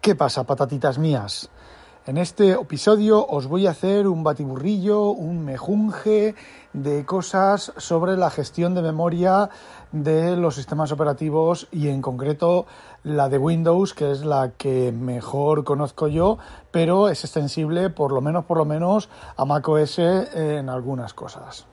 ¿Qué 0.00 0.14
pasa, 0.14 0.44
patatitas 0.44 0.96
mías? 0.96 1.50
En 2.06 2.18
este 2.18 2.52
episodio 2.52 3.26
os 3.26 3.48
voy 3.48 3.66
a 3.66 3.72
hacer 3.72 4.06
un 4.06 4.22
batiburrillo, 4.22 5.10
un 5.10 5.44
mejunje 5.44 6.36
de 6.72 7.04
cosas 7.04 7.72
sobre 7.76 8.16
la 8.16 8.30
gestión 8.30 8.74
de 8.74 8.80
memoria 8.80 9.50
de 9.90 10.36
los 10.36 10.54
sistemas 10.54 10.92
operativos 10.92 11.66
y 11.72 11.88
en 11.88 12.00
concreto 12.00 12.66
la 13.02 13.28
de 13.28 13.38
Windows, 13.38 13.92
que 13.92 14.12
es 14.12 14.24
la 14.24 14.52
que 14.56 14.92
mejor 14.92 15.64
conozco 15.64 16.06
yo, 16.06 16.38
pero 16.70 17.08
es 17.08 17.24
extensible 17.24 17.90
por 17.90 18.12
lo 18.12 18.20
menos 18.20 18.44
por 18.44 18.56
lo 18.56 18.64
menos 18.64 19.08
a 19.36 19.44
macOS 19.44 19.98
en 19.98 20.70
algunas 20.70 21.12
cosas. 21.12 21.66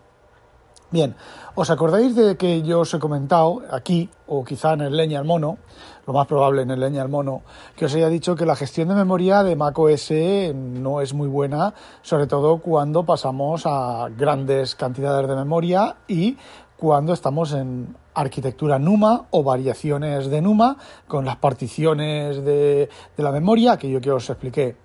Bien, 0.91 1.15
¿os 1.55 1.71
acordáis 1.71 2.15
de 2.15 2.37
que 2.37 2.61
yo 2.61 2.81
os 2.81 2.93
he 2.93 2.99
comentado 2.99 3.63
aquí, 3.71 4.09
o 4.27 4.45
quizá 4.45 4.73
en 4.73 4.81
el 4.81 4.95
leña 4.95 5.17
al 5.17 5.25
mono, 5.25 5.57
lo 6.05 6.13
más 6.13 6.27
probable 6.27 6.61
en 6.61 6.69
el 6.69 6.79
leña 6.79 7.01
al 7.01 7.09
mono, 7.09 7.41
que 7.75 7.85
os 7.85 7.95
haya 7.95 8.07
dicho 8.07 8.35
que 8.35 8.45
la 8.45 8.55
gestión 8.55 8.89
de 8.89 8.95
memoria 8.95 9.41
de 9.41 9.55
macOS 9.55 10.11
no 10.53 11.01
es 11.01 11.13
muy 11.15 11.27
buena, 11.27 11.73
sobre 12.03 12.27
todo 12.27 12.59
cuando 12.59 13.03
pasamos 13.03 13.63
a 13.65 14.09
grandes 14.15 14.75
cantidades 14.75 15.27
de 15.27 15.35
memoria 15.35 15.95
y 16.07 16.37
cuando 16.77 17.13
estamos 17.13 17.53
en 17.53 17.95
arquitectura 18.13 18.77
NUMA 18.77 19.25
o 19.31 19.43
variaciones 19.43 20.29
de 20.29 20.41
NUMA 20.41 20.77
con 21.07 21.25
las 21.25 21.37
particiones 21.37 22.45
de, 22.45 22.89
de 23.17 23.23
la 23.23 23.31
memoria, 23.31 23.73
aquello 23.73 23.99
que 23.99 24.11
os 24.11 24.29
expliqué 24.29 24.84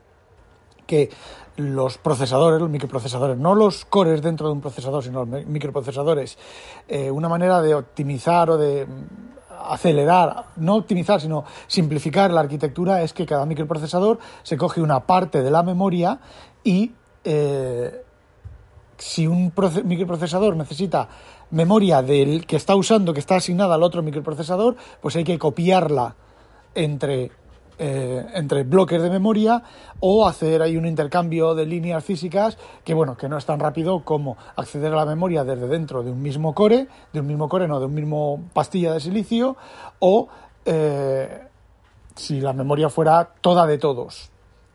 que 0.91 1.09
los 1.55 1.99
procesadores, 1.99 2.61
los 2.61 2.69
microprocesadores, 2.69 3.39
no 3.39 3.55
los 3.55 3.85
cores 3.85 4.23
dentro 4.23 4.49
de 4.49 4.55
un 4.55 4.61
procesador, 4.61 5.05
sino 5.05 5.25
los 5.25 5.47
microprocesadores, 5.47 6.37
eh, 6.89 7.13
una 7.13 7.29
manera 7.29 7.63
de 7.63 7.77
optimizar 7.77 8.51
o 8.51 8.59
de 8.59 8.89
acelerar, 9.69 10.47
no 10.57 10.75
optimizar, 10.75 11.21
sino 11.21 11.45
simplificar 11.69 12.33
la 12.33 12.41
arquitectura 12.41 13.03
es 13.03 13.13
que 13.13 13.25
cada 13.25 13.47
microprocesador 13.47 14.19
se 14.43 14.57
coge 14.57 14.81
una 14.81 15.07
parte 15.07 15.43
de 15.43 15.51
la 15.53 15.63
memoria 15.63 16.19
y 16.65 16.91
eh, 17.23 18.03
si 18.99 19.29
un 19.29 19.53
microprocesador 19.85 20.57
necesita 20.57 21.09
memoria 21.53 22.03
del 22.03 22.47
que 22.47 22.57
está 22.57 22.75
usando, 22.75 23.15
que 23.15 23.21
está 23.21 23.37
asignada 23.37 23.77
al 23.77 23.85
otro 23.85 24.03
microprocesador, 24.03 24.75
pues 25.01 25.15
hay 25.15 25.23
que 25.23 25.39
copiarla 25.39 26.17
entre 26.75 27.31
eh, 27.83 28.27
entre 28.35 28.63
bloques 28.65 29.01
de 29.01 29.09
memoria 29.09 29.63
o 30.01 30.29
hacer 30.29 30.61
ahí 30.61 30.77
un 30.77 30.85
intercambio 30.85 31.55
de 31.55 31.65
líneas 31.65 32.05
físicas 32.05 32.59
que 32.85 32.93
bueno 32.93 33.17
que 33.17 33.27
no 33.27 33.39
es 33.39 33.47
tan 33.47 33.59
rápido 33.59 34.05
como 34.05 34.37
acceder 34.55 34.93
a 34.93 34.97
la 34.97 35.07
memoria 35.07 35.45
desde 35.45 35.67
dentro 35.67 36.03
de 36.03 36.13
un 36.13 36.21
mismo 36.21 36.55
core 36.55 36.89
de 37.15 37.21
un 37.21 37.27
mismo 37.27 37.49
core 37.49 37.67
no 37.67 37.81
de 37.81 37.87
un 37.87 37.95
mismo 37.95 38.43
pastilla 38.53 38.93
de 38.93 39.01
silicio 39.01 39.57
o 39.99 40.29
eh, 40.67 41.47
si 42.15 42.43
la 42.43 42.53
memoria 42.53 42.91
fuera 42.91 43.31
toda 43.41 43.67
de 43.67 43.79
todos 43.79 44.31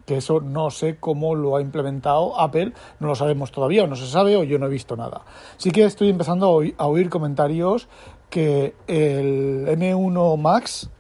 que 0.08 0.18
eso 0.18 0.42
no 0.42 0.72
sé 0.72 0.98
cómo 1.00 1.36
lo 1.36 1.58
ha 1.58 1.62
implementado 1.62 2.40
Apple, 2.40 2.74
no 3.00 3.08
lo 3.08 3.16
sabemos 3.16 3.52
todavía, 3.52 3.84
o 3.84 3.88
no 3.88 3.96
se 3.96 4.06
sabe, 4.06 4.36
o 4.38 4.44
yo 4.44 4.60
no 4.60 4.68
he 4.68 4.70
visto 4.70 4.96
nada. 4.96 5.22
Sí 5.58 5.72
que 5.72 5.84
estoy 5.84 6.10
empezando 6.10 6.62
a 6.78 6.86
oír, 6.86 7.10
comentarios 7.10 7.88
que 8.30 8.76
el 8.86 9.66
M1 9.68 10.38
Max 10.38 10.92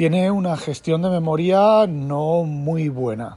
tiene 0.00 0.30
una 0.30 0.56
gestión 0.56 1.02
de 1.02 1.10
memoria 1.10 1.86
no 1.86 2.44
muy 2.44 2.88
buena. 2.88 3.36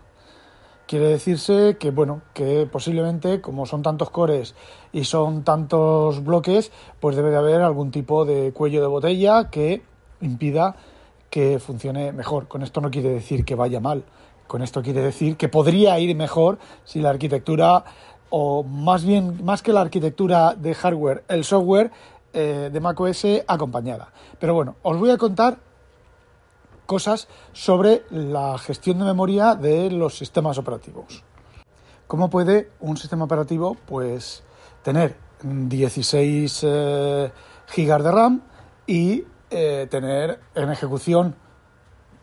Quiere 0.88 1.08
decirse 1.10 1.76
que, 1.78 1.92
bueno, 1.92 2.22
que 2.34 2.70
posiblemente, 2.72 3.42
como 3.42 3.66
son 3.66 3.82
tantos 3.82 4.10
cores 4.12 4.56
y 4.94 5.04
son 5.04 5.44
tantos 5.44 6.24
bloques, 6.24 6.72
pues 7.02 7.18
debe 7.18 7.32
de 7.32 7.36
haber 7.36 7.62
algún 7.64 7.92
tipo 7.92 8.24
de 8.24 8.54
cuello 8.54 8.80
de 8.80 8.88
botella 8.88 9.50
que 9.50 9.82
impida 10.22 10.78
que 11.30 11.60
funcione 11.60 12.14
mejor. 12.14 12.48
Con 12.48 12.64
esto 12.64 12.80
no 12.80 12.90
quiere 12.90 13.10
decir 13.10 13.44
que 13.44 13.56
vaya 13.56 13.82
mal. 13.82 14.06
Con 14.48 14.62
esto 14.62 14.82
quiere 14.82 15.02
decir 15.02 15.36
que 15.36 15.50
podría 15.50 16.00
ir 16.00 16.16
mejor 16.16 16.60
si 16.86 17.02
la 17.02 17.10
arquitectura, 17.10 17.84
o 18.30 18.64
más 18.64 19.04
bien, 19.04 19.44
más 19.44 19.62
que 19.62 19.74
la 19.74 19.82
arquitectura 19.82 20.56
de 20.56 20.74
hardware, 20.74 21.26
el 21.28 21.44
software 21.44 21.92
eh, 22.32 22.70
de 22.72 22.80
macOS 22.80 23.26
acompañada. 23.48 24.14
Pero 24.40 24.54
bueno, 24.54 24.78
os 24.82 24.98
voy 24.98 25.10
a 25.10 25.18
contar 25.18 25.58
cosas 26.86 27.28
sobre 27.52 28.04
la 28.10 28.58
gestión 28.58 29.00
de 29.00 29.06
memoria 29.06 29.56
de 29.56 29.90
los 29.92 30.18
sistemas 30.18 30.58
operativos. 30.58 31.24
¿Cómo 32.08 32.30
puede 32.30 32.72
un 32.80 32.98
sistema 32.98 33.26
operativo 33.26 33.76
pues 33.86 34.44
tener 34.84 35.16
16 35.44 36.62
eh, 36.64 37.32
gigas 37.68 38.04
de 38.04 38.12
RAM 38.12 38.42
y 38.88 39.24
eh, 39.50 39.88
tener 39.90 40.40
en 40.56 40.70
ejecución 40.70 41.36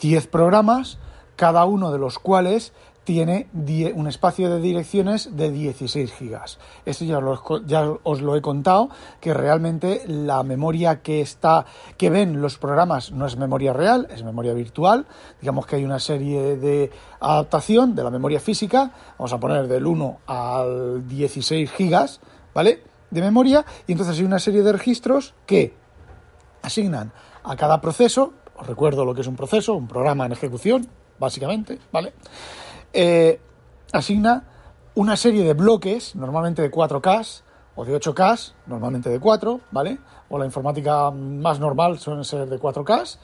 10 0.00 0.26
programas, 0.28 0.98
cada 1.36 1.64
uno 1.64 1.90
de 1.92 1.98
los 1.98 2.18
cuales 2.18 2.72
tiene 3.10 3.48
un 3.96 4.06
espacio 4.06 4.48
de 4.48 4.60
direcciones 4.60 5.36
de 5.36 5.50
16 5.50 6.12
gigas. 6.12 6.60
Esto 6.86 7.04
ya, 7.04 7.18
ya, 7.66 7.90
os 8.04 8.22
lo 8.22 8.36
he 8.36 8.40
contado, 8.40 8.88
que 9.20 9.34
realmente 9.34 10.04
la 10.06 10.44
memoria 10.44 11.02
que 11.02 11.20
está, 11.20 11.66
que 11.96 12.08
ven 12.08 12.40
los 12.40 12.56
programas 12.56 13.10
no 13.10 13.26
es 13.26 13.36
memoria 13.36 13.72
real, 13.72 14.06
es 14.14 14.22
memoria 14.22 14.54
virtual. 14.54 15.06
Digamos 15.40 15.66
que 15.66 15.74
hay 15.74 15.84
una 15.84 15.98
serie 15.98 16.56
de 16.56 16.92
adaptación 17.18 17.96
de 17.96 18.04
la 18.04 18.10
memoria 18.10 18.38
física, 18.38 18.92
vamos 19.18 19.32
a 19.32 19.40
poner 19.40 19.66
del 19.66 19.86
1 19.86 20.20
al 20.28 21.08
16 21.08 21.68
gigas, 21.68 22.20
¿vale? 22.54 22.84
De 23.10 23.22
memoria, 23.22 23.64
y 23.88 23.92
entonces 23.92 24.18
hay 24.18 24.24
una 24.24 24.38
serie 24.38 24.62
de 24.62 24.70
registros 24.70 25.34
que 25.46 25.74
asignan 26.62 27.10
a 27.42 27.56
cada 27.56 27.80
proceso, 27.80 28.34
os 28.56 28.68
recuerdo 28.68 29.04
lo 29.04 29.16
que 29.16 29.22
es 29.22 29.26
un 29.26 29.34
proceso, 29.34 29.74
un 29.74 29.88
programa 29.88 30.26
en 30.26 30.30
ejecución, 30.30 30.86
básicamente, 31.18 31.80
¿vale? 31.90 32.12
Eh, 32.92 33.40
asigna 33.92 34.44
una 34.94 35.16
serie 35.16 35.44
de 35.44 35.54
bloques, 35.54 36.14
normalmente 36.16 36.62
de 36.62 36.70
4K 36.70 37.42
o 37.76 37.84
de 37.84 37.98
8K, 37.98 38.52
normalmente 38.66 39.08
de 39.08 39.20
4, 39.20 39.60
¿vale? 39.70 39.98
O 40.28 40.38
la 40.38 40.44
informática 40.44 41.10
más 41.10 41.60
normal 41.60 41.98
suelen 41.98 42.24
ser 42.24 42.48
de 42.48 42.58
4K. 42.58 43.18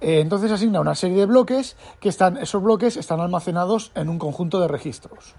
Eh, 0.00 0.20
entonces 0.20 0.50
asigna 0.50 0.80
una 0.80 0.94
serie 0.94 1.18
de 1.18 1.26
bloques 1.26 1.76
que 2.00 2.08
están, 2.08 2.36
esos 2.36 2.62
bloques 2.62 2.96
están 2.96 3.20
almacenados 3.20 3.92
en 3.94 4.08
un 4.08 4.18
conjunto 4.18 4.60
de 4.60 4.68
registros. 4.68 5.34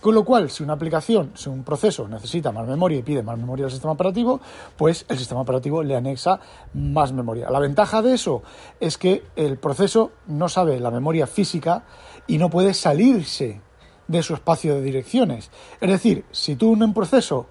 Con 0.00 0.14
lo 0.14 0.24
cual, 0.24 0.50
si 0.50 0.62
una 0.62 0.72
aplicación, 0.72 1.32
si 1.34 1.50
un 1.50 1.62
proceso 1.62 2.08
necesita 2.08 2.52
más 2.52 2.66
memoria 2.66 2.98
y 2.98 3.02
pide 3.02 3.22
más 3.22 3.36
memoria 3.36 3.66
al 3.66 3.70
sistema 3.70 3.92
operativo, 3.92 4.40
pues 4.76 5.04
el 5.08 5.18
sistema 5.18 5.42
operativo 5.42 5.82
le 5.82 5.94
anexa 5.94 6.40
más 6.72 7.12
memoria. 7.12 7.50
La 7.50 7.58
ventaja 7.58 8.00
de 8.00 8.14
eso 8.14 8.42
es 8.80 8.96
que 8.96 9.24
el 9.36 9.58
proceso 9.58 10.12
no 10.26 10.48
sabe 10.48 10.80
la 10.80 10.90
memoria 10.90 11.26
física 11.26 11.84
y 12.26 12.38
no 12.38 12.48
puede 12.48 12.72
salirse 12.72 13.60
de 14.08 14.22
su 14.22 14.32
espacio 14.32 14.74
de 14.74 14.82
direcciones. 14.82 15.50
Es 15.80 15.90
decir, 15.90 16.24
si 16.30 16.56
tú 16.56 16.74
en 16.74 16.82
un 16.82 16.94
proceso 16.94 17.46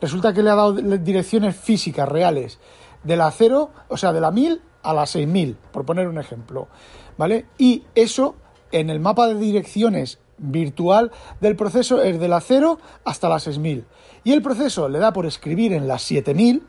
resulta 0.00 0.34
que 0.34 0.42
le 0.42 0.50
ha 0.50 0.54
dado 0.54 0.74
direcciones 0.74 1.56
físicas 1.56 2.08
reales 2.08 2.58
de 3.02 3.16
la 3.16 3.30
0, 3.30 3.70
o 3.88 3.96
sea, 3.96 4.12
de 4.12 4.20
la 4.20 4.30
1000 4.30 4.60
a 4.82 4.92
la 4.92 5.06
6000, 5.06 5.56
por 5.72 5.86
poner 5.86 6.08
un 6.08 6.18
ejemplo, 6.18 6.68
¿vale? 7.16 7.46
Y 7.56 7.84
eso 7.94 8.36
en 8.70 8.90
el 8.90 9.00
mapa 9.00 9.28
de 9.28 9.36
direcciones 9.36 10.18
virtual 10.38 11.12
del 11.40 11.56
proceso 11.56 12.02
es 12.02 12.18
de 12.20 12.28
la 12.28 12.40
0 12.40 12.78
hasta 13.04 13.28
la 13.28 13.38
6000. 13.38 13.86
Y 14.24 14.32
el 14.32 14.42
proceso 14.42 14.88
le 14.88 14.98
da 14.98 15.12
por 15.12 15.26
escribir 15.26 15.72
en 15.72 15.88
la 15.88 15.98
7000, 15.98 16.62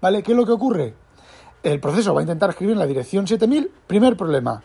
¿vale? 0.00 0.22
¿Qué 0.22 0.32
es 0.32 0.36
lo 0.36 0.46
que 0.46 0.52
ocurre? 0.52 0.94
El 1.62 1.80
proceso 1.80 2.14
va 2.14 2.20
a 2.20 2.22
intentar 2.22 2.50
escribir 2.50 2.74
en 2.74 2.78
la 2.78 2.86
dirección 2.86 3.26
7000. 3.26 3.70
Primer 3.86 4.16
problema, 4.16 4.62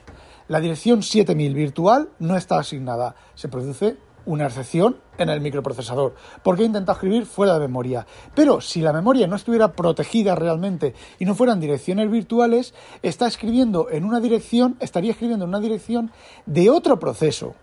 la 0.48 0.60
dirección 0.60 1.02
7000 1.04 1.54
virtual 1.54 2.10
no 2.20 2.36
está 2.36 2.60
asignada. 2.60 3.16
Se 3.34 3.48
produce 3.48 3.98
una 4.26 4.46
excepción 4.46 4.98
en 5.18 5.30
el 5.30 5.42
microprocesador, 5.42 6.16
porque 6.44 6.64
intenta 6.64 6.94
escribir 6.94 7.26
fuera 7.26 7.54
de 7.54 7.60
memoria. 7.60 8.06
Pero 8.36 8.62
si 8.62 8.82
la 8.82 8.94
memoria 8.94 9.28
no 9.28 9.36
estuviera 9.36 9.74
protegida 9.74 10.36
realmente 10.36 10.94
y 11.20 11.26
no 11.26 11.36
fueran 11.36 11.60
direcciones 11.60 12.10
virtuales, 12.10 12.74
está 13.02 13.28
escribiendo 13.28 13.90
en 13.90 14.06
una 14.06 14.20
dirección, 14.20 14.78
estaría 14.80 15.12
escribiendo 15.12 15.46
en 15.46 15.50
una 15.50 15.60
dirección 15.60 16.12
de 16.46 16.70
otro 16.70 17.00
proceso 17.00 17.56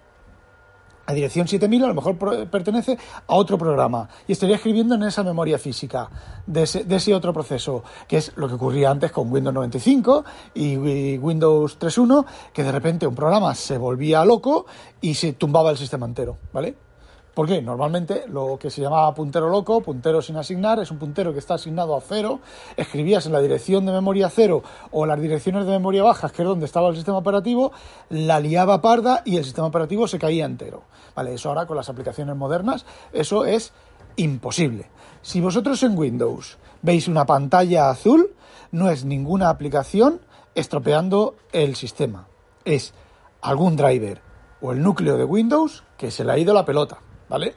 la 1.06 1.14
dirección 1.14 1.49
7000 1.49 1.85
a 1.85 1.88
lo 1.88 1.94
mejor 1.94 2.49
pertenece 2.49 2.97
a 3.26 3.35
otro 3.35 3.58
programa 3.58 4.08
y 4.29 4.32
estaría 4.32 4.56
escribiendo 4.56 4.94
en 4.94 5.02
esa 5.02 5.25
memoria 5.25 5.58
física 5.58 6.08
de 6.47 6.62
ese, 6.62 7.14
otro 7.14 7.32
proceso, 7.32 7.82
que 8.06 8.19
es 8.19 8.32
lo 8.37 8.49
que 8.49 8.55
ocurría 8.55 8.91
antes 8.91 9.11
con 9.11 9.32
Windows 9.32 9.55
95 9.55 10.25
y, 10.55 10.75
y 10.75 11.19
Windows 11.19 11.79
3.1, 11.79 12.25
que 12.52 12.62
de 12.62 12.73
repente 12.73 13.06
un 13.06 13.14
programa 13.14 13.55
se 13.55 13.79
volvía 13.79 14.25
loco 14.25 14.67
y 15.00 15.14
se 15.14 15.32
tumbaba 15.32 15.70
el 15.70 15.76
sistema 15.76 16.06
entero, 16.06 16.37
¿vale? 16.52 16.90
Porque 17.35 17.62
normalmente 17.62 18.25
lo 18.29 18.59
que 18.59 18.71
se 18.71 18.82
llamaba 18.82 19.15
puntero 19.15 19.49
loco, 19.49 19.81
puntero 19.81 20.21
sin 20.21 20.37
asignar, 20.37 20.81
es 20.81 20.91
un 20.91 20.99
puntero 20.99 21.32
que 21.32 21.38
está 21.38 21.55
asignado 21.55 21.97
a 21.97 22.00
cero. 22.00 22.41
Escribías 22.77 23.27
en 23.27 23.32
la 23.32 23.41
dirección 23.41 23.87
de 23.87 23.93
memoria 23.93 24.29
cero 24.29 24.62
o 24.91 25.06
las 25.06 25.21
direcciones 25.21 25.65
de 25.65 25.73
memoria 25.73 26.03
bajas, 26.03 26.32
que 26.32 26.43
es 26.43 26.49
donde 26.49 26.67
estaba 26.67 26.88
el 26.88 26.97
sistema 26.97 27.19
operativo, 27.19 27.73
la 28.09 28.41
liaba 28.41 28.81
parda 28.81 29.23
y 29.25 29.37
el 29.37 29.44
sistema 29.44 29.69
operativo 29.69 30.09
se 30.09 30.19
caía 30.19 30.44
entero. 30.44 30.82
Vale, 31.15 31.35
eso 31.35 31.49
ahora 31.49 31.67
con 31.67 31.77
las 31.77 31.88
aplicaciones 31.88 32.37
modernas, 32.37 32.85
eso 33.12 33.44
es 33.44 33.73
imposible. 34.17 34.87
Si 35.23 35.41
vosotros 35.41 35.83
en 35.83 35.97
Windows 35.97 36.59
veis 36.83 37.09
una 37.09 37.26
pantalla 37.26 37.91
azul, 37.91 38.35
no 38.73 38.91
es 38.91 39.05
ninguna 39.05 39.50
aplicación 39.50 40.21
estropeando 40.55 41.37
el 41.53 41.76
sistema. 41.76 42.26
Es 42.65 42.93
algún 43.41 43.76
driver 43.76 44.21
o 44.61 44.73
el 44.73 44.83
núcleo 44.83 45.17
de 45.17 45.25
Windows 45.25 45.85
que 45.97 46.11
se 46.11 46.25
le 46.25 46.33
ha 46.33 46.38
ido 46.38 46.53
la 46.55 46.65
pelota. 46.65 46.99
¿Vale? 47.31 47.55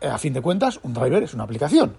Eh, 0.00 0.06
a 0.06 0.16
fin 0.16 0.32
de 0.32 0.40
cuentas, 0.40 0.80
un 0.84 0.94
driver 0.94 1.22
es 1.22 1.34
una 1.34 1.44
aplicación. 1.44 1.94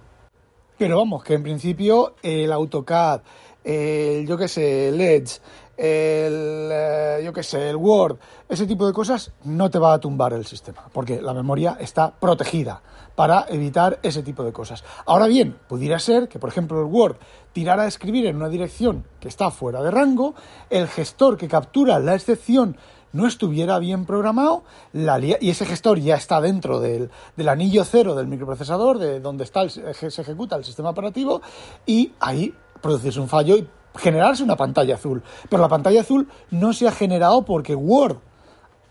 Pero 0.77 0.97
vamos, 0.97 1.23
que 1.23 1.33
en 1.33 1.43
principio 1.43 2.15
el 2.23 2.51
AutoCAD, 2.51 3.21
el, 3.63 4.25
yo 4.25 4.37
qué 4.37 4.47
sé, 4.47 4.89
el 4.89 5.01
Edge, 5.01 5.39
el, 5.75 6.69
eh, 6.71 7.21
yo 7.23 7.33
qué 7.33 7.43
sé, 7.43 7.69
el 7.69 7.75
Word, 7.75 8.17
ese 8.47 8.65
tipo 8.65 8.87
de 8.87 8.93
cosas 8.93 9.31
no 9.43 9.69
te 9.69 9.77
va 9.77 9.93
a 9.93 9.99
tumbar 9.99 10.33
el 10.33 10.45
sistema, 10.45 10.85
porque 10.93 11.21
la 11.21 11.33
memoria 11.33 11.77
está 11.79 12.11
protegida 12.11 12.81
para 13.15 13.45
evitar 13.49 13.99
ese 14.03 14.23
tipo 14.23 14.43
de 14.43 14.53
cosas. 14.53 14.83
Ahora 15.05 15.27
bien, 15.27 15.57
pudiera 15.67 15.99
ser 15.99 16.29
que, 16.29 16.39
por 16.39 16.49
ejemplo, 16.49 16.79
el 16.79 16.85
Word 16.85 17.17
tirara 17.51 17.83
a 17.83 17.87
escribir 17.87 18.27
en 18.27 18.37
una 18.37 18.47
dirección 18.47 19.03
que 19.19 19.27
está 19.27 19.51
fuera 19.51 19.81
de 19.81 19.91
rango, 19.91 20.35
el 20.69 20.87
gestor 20.87 21.35
que 21.35 21.47
captura 21.47 21.99
la 21.99 22.15
excepción 22.15 22.77
no 23.13 23.27
estuviera 23.27 23.79
bien 23.79 24.05
programado 24.05 24.63
y 24.93 25.49
ese 25.49 25.65
gestor 25.65 25.99
ya 25.99 26.15
está 26.15 26.41
dentro 26.41 26.79
del, 26.79 27.09
anillo 27.47 27.83
cero 27.83 28.15
del 28.15 28.27
microprocesador, 28.27 28.99
de 28.99 29.19
donde 29.19 29.43
está 29.43 29.67
se 29.69 30.07
ejecuta 30.07 30.55
el 30.55 30.63
sistema 30.63 30.89
operativo, 30.89 31.41
y 31.85 32.13
ahí 32.19 32.53
producirse 32.81 33.19
un 33.19 33.27
fallo 33.27 33.57
y 33.57 33.67
generarse 33.95 34.43
una 34.43 34.55
pantalla 34.55 34.95
azul. 34.95 35.23
Pero 35.49 35.61
la 35.61 35.69
pantalla 35.69 36.01
azul 36.01 36.27
no 36.51 36.73
se 36.73 36.87
ha 36.87 36.91
generado 36.91 37.43
porque 37.43 37.75
Word 37.75 38.17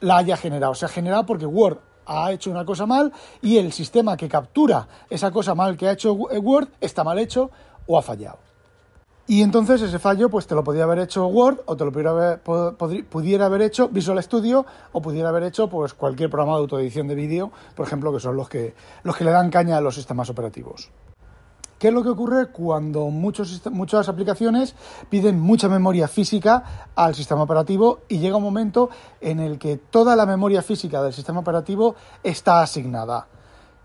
la 0.01 0.19
haya 0.19 0.37
generado, 0.37 0.75
se 0.75 0.85
ha 0.85 0.89
generado 0.89 1.25
porque 1.25 1.47
Word 1.47 1.79
ha 2.07 2.33
hecho 2.33 2.51
una 2.51 2.65
cosa 2.65 2.87
mal 2.87 3.13
y 3.43 3.59
el 3.59 3.73
sistema 3.73 4.17
que 4.17 4.29
captura 4.29 4.87
esa 5.11 5.31
cosa 5.31 5.55
mal 5.55 5.77
que 5.77 5.89
ha 5.89 5.93
hecho 5.93 6.13
Word 6.13 6.69
está 6.81 7.03
mal 7.05 7.19
hecho 7.19 7.51
o 7.87 7.99
ha 7.99 8.03
fallado. 8.03 8.46
Y 9.29 9.43
entonces 9.43 9.83
ese 9.83 9.99
fallo 9.99 10.31
pues 10.31 10.47
te 10.47 10.55
lo 10.55 10.63
podía 10.63 10.85
haber 10.85 11.01
hecho 11.01 11.27
Word 11.27 11.59
o 11.67 11.77
te 11.77 11.85
lo 11.85 11.91
pudiera 11.91 13.47
haber, 13.47 13.63
hecho 13.63 13.89
Visual 13.89 14.23
Studio 14.23 14.65
o 14.93 15.03
pudiera 15.03 15.31
haber 15.31 15.43
hecho 15.43 15.69
pues 15.69 15.95
cualquier 15.95 16.31
programa 16.31 16.53
de 16.53 16.61
autoedición 16.61 17.09
de 17.09 17.17
vídeo, 17.17 17.51
por 17.75 17.87
ejemplo, 17.87 18.13
que 18.13 18.21
son 18.21 18.37
los 18.37 18.49
que, 18.49 18.75
los 19.03 19.17
que 19.17 19.25
le 19.25 19.33
dan 19.33 19.51
caña 19.51 19.79
a 19.79 19.81
los 19.81 19.97
sistemas 19.97 20.31
operativos. 20.31 20.91
¿Qué 21.77 21.89
es 21.89 21.95
lo 21.95 22.05
que 22.05 22.09
ocurre 22.09 22.53
cuando 22.53 23.07
muchas 23.09 24.09
aplicaciones 24.09 24.77
piden 25.11 25.41
mucha 25.41 25.69
memoria 25.69 26.07
física 26.07 26.89
al 26.95 27.15
sistema 27.15 27.43
operativo 27.43 28.03
y 28.09 28.19
llega 28.19 28.37
un 28.37 28.45
momento 28.45 28.91
en 29.21 29.41
el 29.41 29.59
que 29.59 29.77
toda 29.77 30.15
la 30.15 30.25
memoria 30.25 30.63
física 30.63 31.03
del 31.03 31.13
sistema 31.13 31.41
operativo 31.41 31.97
está 32.23 32.63
asignada? 32.63 33.27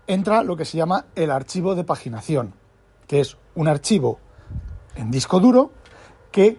Entra 0.06 0.42
lo 0.42 0.56
que 0.56 0.64
se 0.64 0.78
llama 0.78 1.06
el 1.16 1.32
archivo 1.32 1.74
de 1.74 1.84
paginación, 1.84 2.54
que 3.06 3.20
es 3.20 3.36
un 3.56 3.68
archivo 3.68 4.20
en 4.96 5.10
disco 5.10 5.40
duro 5.40 5.70
que 6.30 6.58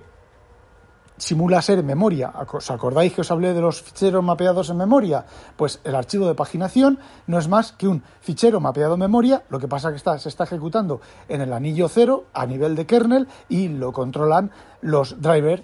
simula 1.18 1.62
ser 1.62 1.84
memoria. 1.84 2.34
¿Os 2.52 2.72
acordáis 2.72 3.14
que 3.14 3.22
os 3.22 3.32
hablé 3.32 3.54
de 3.54 3.62
los 3.62 3.82
ficheros 3.82 4.24
mapeados 4.24 4.70
en 4.70 4.78
memoria? 4.78 5.26
Pues 5.56 5.80
el 5.84 5.96
archivo 5.96 6.28
de 6.28 6.36
paginación 6.36 7.00
no 7.28 7.40
es 7.40 7.48
más 7.48 7.72
que 7.72 7.88
un 7.88 8.04
fichero 8.22 8.60
mapeado 8.60 8.96
en 8.96 9.02
memoria, 9.02 9.44
lo 9.50 9.60
que 9.60 9.68
pasa 9.68 9.90
que 9.92 9.98
está, 9.98 10.18
se 10.20 10.30
está 10.30 10.44
ejecutando 10.44 11.02
en 11.30 11.42
el 11.42 11.54
anillo 11.54 11.88
cero 11.88 12.26
a 12.34 12.46
nivel 12.46 12.76
de 12.76 12.86
kernel 12.86 13.28
y 13.50 13.70
lo 13.70 13.92
controlan 13.92 14.52
los 14.82 15.22
drivers 15.22 15.64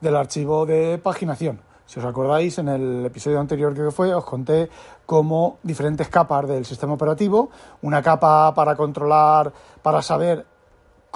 del 0.00 0.16
archivo 0.16 0.66
de 0.66 0.98
paginación. 0.98 1.60
Si 1.86 2.00
os 2.00 2.06
acordáis, 2.06 2.58
en 2.58 2.68
el 2.68 3.06
episodio 3.06 3.38
anterior 3.38 3.72
que 3.72 3.90
fue, 3.92 4.12
os 4.12 4.24
conté 4.24 4.68
cómo 5.06 5.58
diferentes 5.62 6.08
capas 6.08 6.48
del 6.48 6.64
sistema 6.64 6.94
operativo, 6.94 7.50
una 7.82 8.02
capa 8.02 8.52
para 8.54 8.74
controlar, 8.74 9.52
para 9.82 10.02
saber 10.02 10.44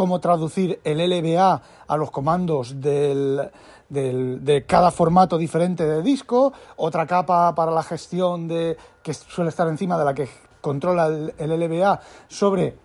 cómo 0.00 0.18
traducir 0.18 0.80
el 0.82 0.96
LBA 0.96 1.60
a 1.86 1.96
los 1.98 2.10
comandos 2.10 2.80
del, 2.80 3.50
de 3.90 4.64
cada 4.66 4.90
formato 4.90 5.36
diferente 5.36 5.84
de 5.86 6.00
disco, 6.00 6.54
otra 6.76 7.06
capa 7.06 7.54
para 7.54 7.70
la 7.70 7.82
gestión 7.82 8.48
de 8.48 8.78
que 9.02 9.12
suele 9.12 9.50
estar 9.50 9.68
encima 9.68 9.98
de 9.98 10.04
la 10.06 10.14
que 10.14 10.26
controla 10.62 11.08
el, 11.08 11.34
LBA 11.36 12.00
sobre 12.28 12.78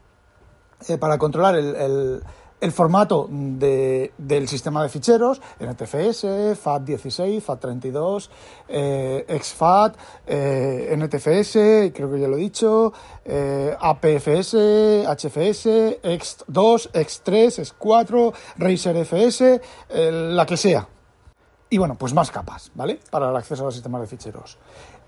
eh, 0.89 0.97
para 0.97 1.17
controlar 1.17 1.55
el 1.55 1.73
el 1.77 2.21
formato 2.71 3.27
de, 3.29 4.13
del 4.17 4.47
sistema 4.47 4.81
de 4.81 4.89
ficheros, 4.89 5.41
NTFS, 5.59 6.23
FAT16, 6.63 7.41
FAT32, 7.41 8.29
eh, 8.67 9.39
XFAT, 9.41 9.97
eh, 10.25 10.95
NTFS, 10.97 11.91
creo 11.93 12.11
que 12.11 12.19
ya 12.19 12.27
lo 12.27 12.37
he 12.37 12.39
dicho, 12.39 12.93
eh, 13.23 13.75
APFS, 13.79 15.05
HFS, 15.05 15.99
X2, 16.01 16.91
X3, 16.91 17.75
X4, 17.77 18.33
Razer 18.57 18.97
FS, 18.97 19.61
la 19.89 20.45
que 20.45 20.57
sea. 20.57 20.87
Y 21.69 21.77
bueno, 21.77 21.95
pues 21.97 22.13
más 22.13 22.31
capas, 22.31 22.71
¿vale? 22.73 22.99
Para 23.09 23.29
el 23.29 23.35
acceso 23.35 23.63
a 23.63 23.65
los 23.65 23.73
sistemas 23.73 24.01
de 24.01 24.07
ficheros. 24.07 24.57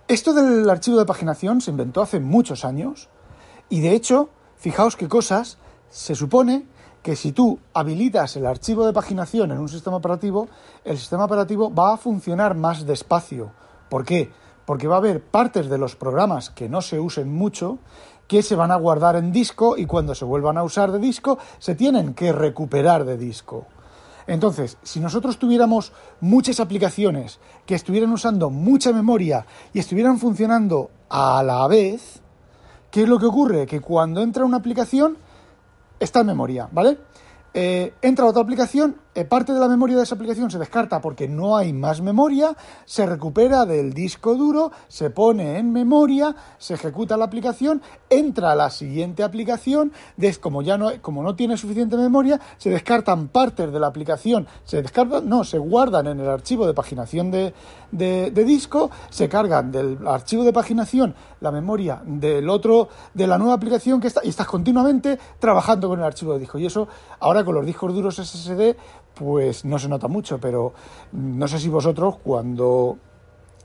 Esto 0.08 0.34
del 0.34 0.70
archivo 0.70 0.98
de 0.98 1.06
paginación 1.06 1.62
se 1.62 1.72
inventó 1.72 2.02
hace 2.02 2.20
muchos 2.20 2.66
años 2.66 3.10
y 3.70 3.82
de 3.82 3.94
hecho, 3.94 4.30
fijaos 4.58 4.96
qué 4.96 5.08
cosas, 5.08 5.58
se 5.90 6.16
supone 6.16 6.66
que 7.08 7.16
si 7.16 7.32
tú 7.32 7.58
habilitas 7.74 8.36
el 8.36 8.46
archivo 8.46 8.86
de 8.86 8.92
paginación 8.92 9.54
en 9.54 9.60
un 9.60 9.70
sistema 9.70 9.96
operativo, 9.96 10.50
el 10.84 10.98
sistema 10.98 11.24
operativo 11.24 11.74
va 11.74 11.94
a 11.94 11.98
funcionar 11.98 12.54
más 12.54 12.86
despacio. 12.86 13.54
¿Por 13.90 14.04
qué? 14.04 14.30
Porque 14.66 14.90
va 14.90 14.96
a 14.96 14.98
haber 14.98 15.24
partes 15.24 15.70
de 15.70 15.78
los 15.78 15.96
programas 15.96 16.50
que 16.50 16.68
no 16.68 16.82
se 16.82 17.00
usen 17.00 17.34
mucho 17.34 17.78
que 18.28 18.44
se 18.44 18.58
van 18.58 18.72
a 18.72 18.76
guardar 18.76 19.16
en 19.16 19.32
disco 19.32 19.78
y 19.78 19.86
cuando 19.86 20.16
se 20.16 20.26
vuelvan 20.26 20.58
a 20.58 20.64
usar 20.64 20.92
de 20.92 21.00
disco 21.00 21.38
se 21.60 21.76
tienen 21.76 22.14
que 22.14 22.34
recuperar 22.34 23.06
de 23.06 23.16
disco. 23.16 23.68
Entonces, 24.28 24.78
si 24.84 25.00
nosotros 25.00 25.40
tuviéramos 25.40 25.94
muchas 26.20 26.60
aplicaciones 26.60 27.40
que 27.66 27.76
estuvieran 27.76 28.12
usando 28.12 28.50
mucha 28.50 28.92
memoria 28.92 29.46
y 29.72 29.80
estuvieran 29.80 30.20
funcionando 30.20 30.92
a 31.08 31.42
la 31.42 31.66
vez, 31.70 32.20
¿qué 32.92 33.04
es 33.04 33.08
lo 33.08 33.18
que 33.18 33.28
ocurre? 33.28 33.66
Que 33.66 33.80
cuando 33.80 34.22
entra 34.22 34.44
una 34.44 34.58
aplicación 34.58 35.26
está 36.00 36.22
en 36.22 36.28
memoria, 36.28 36.68
¿vale? 36.72 36.98
Eh, 37.54 37.94
entra 38.02 38.26
otra 38.26 38.42
aplicación, 38.42 38.98
parte 39.26 39.54
de 39.54 39.60
la 39.60 39.68
memoria 39.68 39.98
de 39.98 40.04
esa 40.04 40.16
aplicación 40.16 40.52
se 40.52 40.60
descarta 40.60 41.02
porque 41.02 41.28
no 41.28 41.58
hay 41.58 41.74
más 41.74 42.02
memoria, 42.02 42.56
se 42.86 43.06
recupera 43.06 43.66
del 43.66 43.94
disco 43.94 44.36
duro, 44.36 44.72
se 44.88 45.10
pone 45.10 45.58
en 45.58 45.72
memoria, 45.72 46.36
se 46.58 46.76
ejecuta 46.76 47.18
la 47.18 47.26
aplicación, 47.26 47.82
entra 48.10 48.52
a 48.52 48.56
la 48.56 48.70
siguiente 48.70 49.24
aplicación, 49.24 49.92
como 50.40 50.62
ya 50.62 50.78
no, 50.78 50.92
como 51.02 51.24
no 51.24 51.36
tiene 51.36 51.58
suficiente 51.58 51.98
memoria, 51.98 52.40
se 52.58 52.70
descartan 52.70 53.28
partes 53.30 53.72
de 53.72 53.80
la 53.80 53.88
aplicación, 53.88 54.48
se 54.64 54.82
descartan, 54.82 55.28
no, 55.28 55.44
se 55.44 55.58
guardan 55.58 56.08
en 56.08 56.20
el 56.20 56.30
archivo 56.30 56.68
de 56.68 56.74
paginación 56.74 57.32
de, 57.32 57.54
de, 57.92 58.44
disco, 58.44 58.90
se 59.10 59.30
cargan 59.30 59.72
del 59.72 60.06
archivo 60.08 60.44
de 60.44 60.54
paginación 60.54 61.16
la 61.40 61.52
memoria 61.52 62.02
del 62.06 62.50
otro, 62.50 62.90
de 63.14 63.28
la 63.28 63.38
nueva 63.38 63.54
aplicación 63.54 64.02
que 64.02 64.08
está, 64.08 64.22
y 64.24 64.30
estás 64.30 64.48
continuamente 64.48 65.20
trabajando 65.40 65.88
con 65.88 66.00
el 66.00 66.06
archivo 66.06 66.34
de 66.34 66.40
disco. 66.40 66.58
Y 66.58 66.66
eso 66.66 66.88
ahora 67.20 67.44
con 67.44 67.56
los 67.56 67.66
discos 67.66 67.94
duros 67.94 68.16
SSD 68.16 68.76
pues 69.20 69.66
no 69.66 69.80
se 69.80 69.90
nota 69.90 70.08
mucho, 70.08 70.40
pero 70.40 70.74
no 71.12 71.48
sé 71.48 71.60
si 71.60 71.70
vosotros 71.70 72.16
cuando 72.24 72.98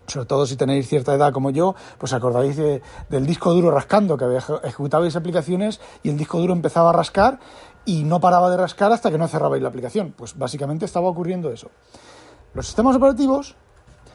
sobre 0.07 0.27
todo 0.27 0.47
si 0.47 0.57
tenéis 0.57 0.89
cierta 0.89 1.15
edad 1.15 1.33
como 1.33 1.51
yo, 1.51 1.75
pues 1.99 2.13
acordáis 2.13 2.57
del 2.57 3.27
disco 3.27 3.53
duro 3.55 3.71
rascando, 3.71 4.17
que 4.17 4.37
ejecutabais 4.65 5.17
aplicaciones 5.17 5.81
y 6.03 6.11
el 6.11 6.17
disco 6.17 6.39
duro 6.39 6.53
empezaba 6.53 6.91
a 6.91 6.93
rascar 6.93 7.39
y 7.85 8.05
no 8.05 8.21
paraba 8.21 8.51
de 8.51 8.57
rascar 8.57 8.93
hasta 8.93 9.11
que 9.11 9.19
no 9.19 9.29
cerrabais 9.29 9.63
la 9.63 9.69
aplicación. 9.69 10.13
Pues 10.17 10.37
básicamente 10.37 10.85
estaba 10.85 11.09
ocurriendo 11.09 11.51
eso. 11.51 11.71
Los 12.55 12.67
sistemas 12.67 12.97
operativos, 12.97 13.57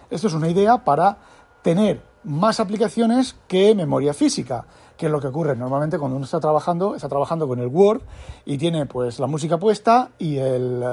esto 0.10 0.28
es 0.28 0.34
una 0.34 0.50
idea 0.50 0.84
para 0.84 1.18
tener 1.62 2.02
más 2.24 2.60
aplicaciones 2.60 3.36
que 3.48 3.74
memoria 3.74 4.14
física 4.14 4.66
que 4.98 5.06
es 5.06 5.12
lo 5.12 5.22
que 5.22 5.28
ocurre 5.28 5.56
normalmente 5.56 6.00
cuando 6.00 6.18
uno 6.18 6.26
está 6.26 6.40
trabajando, 6.40 6.96
está 6.96 7.08
trabajando 7.08 7.48
con 7.48 7.60
el 7.60 7.68
Word 7.68 8.02
y 8.46 8.58
tiene 8.58 8.86
pues 8.86 9.20
la 9.20 9.28
música 9.28 9.58
puesta 9.58 10.10
y, 10.18 10.38
el, 10.38 10.84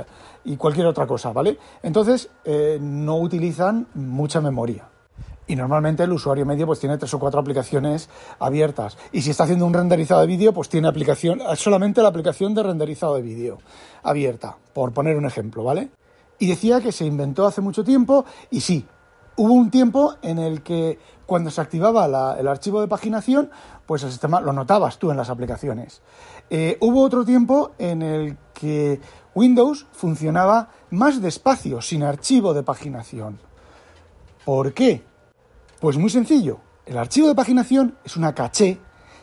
y 0.44 0.56
cualquier 0.56 0.87
otra 0.87 1.06
cosa, 1.06 1.32
¿vale? 1.32 1.58
Entonces 1.82 2.28
eh, 2.44 2.78
no 2.80 3.16
utilizan 3.16 3.87
mucha 3.94 4.40
memoria. 4.40 4.88
Y 5.46 5.56
normalmente 5.56 6.02
el 6.02 6.12
usuario 6.12 6.46
medio 6.46 6.66
pues 6.66 6.80
tiene 6.80 6.96
tres 6.96 7.12
o 7.12 7.18
cuatro 7.18 7.40
aplicaciones 7.40 8.08
abiertas. 8.38 8.96
Y 9.12 9.23
si 9.23 9.30
está 9.30 9.44
haciendo 9.44 9.66
un 9.66 9.75
renderizado 9.75 10.23
de 10.23 10.26
vídeo, 10.26 10.54
pues 10.54 10.68
tiene 10.68 10.88
aplicación, 10.88 11.40
solamente 11.56 12.00
la 12.00 12.08
aplicación 12.08 12.54
de 12.54 12.62
renderizado 12.62 13.16
de 13.16 13.23
vídeo 13.23 13.58
abierta, 14.02 14.56
por 14.73 14.92
poner 14.92 15.16
un 15.16 15.26
ejemplo, 15.26 15.62
¿vale? 15.62 15.90
Y 16.38 16.46
decía 16.46 16.80
que 16.80 16.92
se 16.92 17.04
inventó 17.04 17.46
hace 17.46 17.61
mucho 17.61 17.84
tiempo, 17.84 18.25
y 18.50 18.61
sí, 18.61 18.87
hubo 19.37 19.53
un 19.53 19.71
tiempo 19.71 20.14
en 20.23 20.38
el 20.38 20.62
que 20.62 20.99
cuando 21.26 21.50
se 21.50 21.61
activaba 21.61 22.37
el 22.38 22.49
archivo 22.49 22.81
de 22.81 22.88
paginación, 22.88 23.50
pues 23.87 24.03
el 24.03 24.11
sistema 24.11 24.41
lo 24.41 24.53
notabas 24.53 24.99
tú 24.99 25.11
en 25.11 25.17
las 25.17 25.31
aplicaciones. 25.31 26.03
Eh, 26.50 26.76
hubo 26.81 27.03
otro 27.03 27.25
tiempo 27.25 27.73
en 27.79 28.03
el 28.03 28.37
que 28.53 29.00
Windows 29.35 29.87
funcionaba 29.93 30.69
más 30.91 31.21
despacio, 31.21 31.81
sin 31.81 32.03
archivo 32.03 32.55
de 32.55 32.62
paginación. 32.62 33.38
¿Por 34.45 34.75
qué? 34.75 35.03
Pues 35.81 35.97
muy 35.97 36.11
sencillo. 36.11 36.61
El 36.87 36.99
archivo 36.99 37.29
de 37.29 37.35
paginación 37.35 37.97
es 38.05 38.17
una 38.17 38.35
caché 38.35 38.79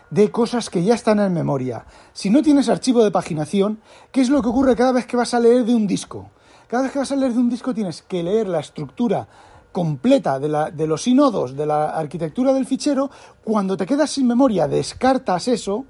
de 0.10 0.32
cosas 0.32 0.70
que 0.70 0.84
ya 0.84 0.96
están 0.96 1.20
en 1.20 1.34
memoria. 1.34 1.86
Si 2.12 2.30
no 2.30 2.42
tienes 2.42 2.70
archivo 2.70 3.04
de 3.04 3.12
paginación, 3.12 3.80
¿qué 4.12 4.22
es 4.22 4.30
lo 4.30 4.42
que 4.42 4.50
ocurre 4.50 4.76
cada 4.76 4.92
vez 4.92 5.06
que 5.06 5.16
vas 5.16 5.34
a 5.34 5.40
leer 5.40 5.64
de 5.64 5.76
un 5.76 5.88
disco? 5.88 6.32
Cada 6.68 6.84
vez 6.84 6.92
que 6.92 7.00
vas 7.00 7.12
a 7.12 7.16
leer 7.16 7.34
de 7.34 7.40
un 7.40 7.50
disco 7.50 7.74
tienes 7.74 8.02
que 8.02 8.24
leer 8.24 8.48
la 8.48 8.60
estructura 8.60 9.28
completa 9.72 10.40
de, 10.40 10.50
la, 10.50 10.72
de 10.72 10.88
los 10.88 11.04
sinodos, 11.04 11.56
de 11.56 11.66
la 11.66 11.90
arquitectura 11.92 12.54
del 12.54 12.66
fichero. 12.66 13.10
Cuando 13.44 13.78
te 13.78 13.86
quedas 13.86 14.10
sin 14.10 14.28
memoria, 14.28 14.68
descartas 14.68 15.48
eso, 15.48 15.86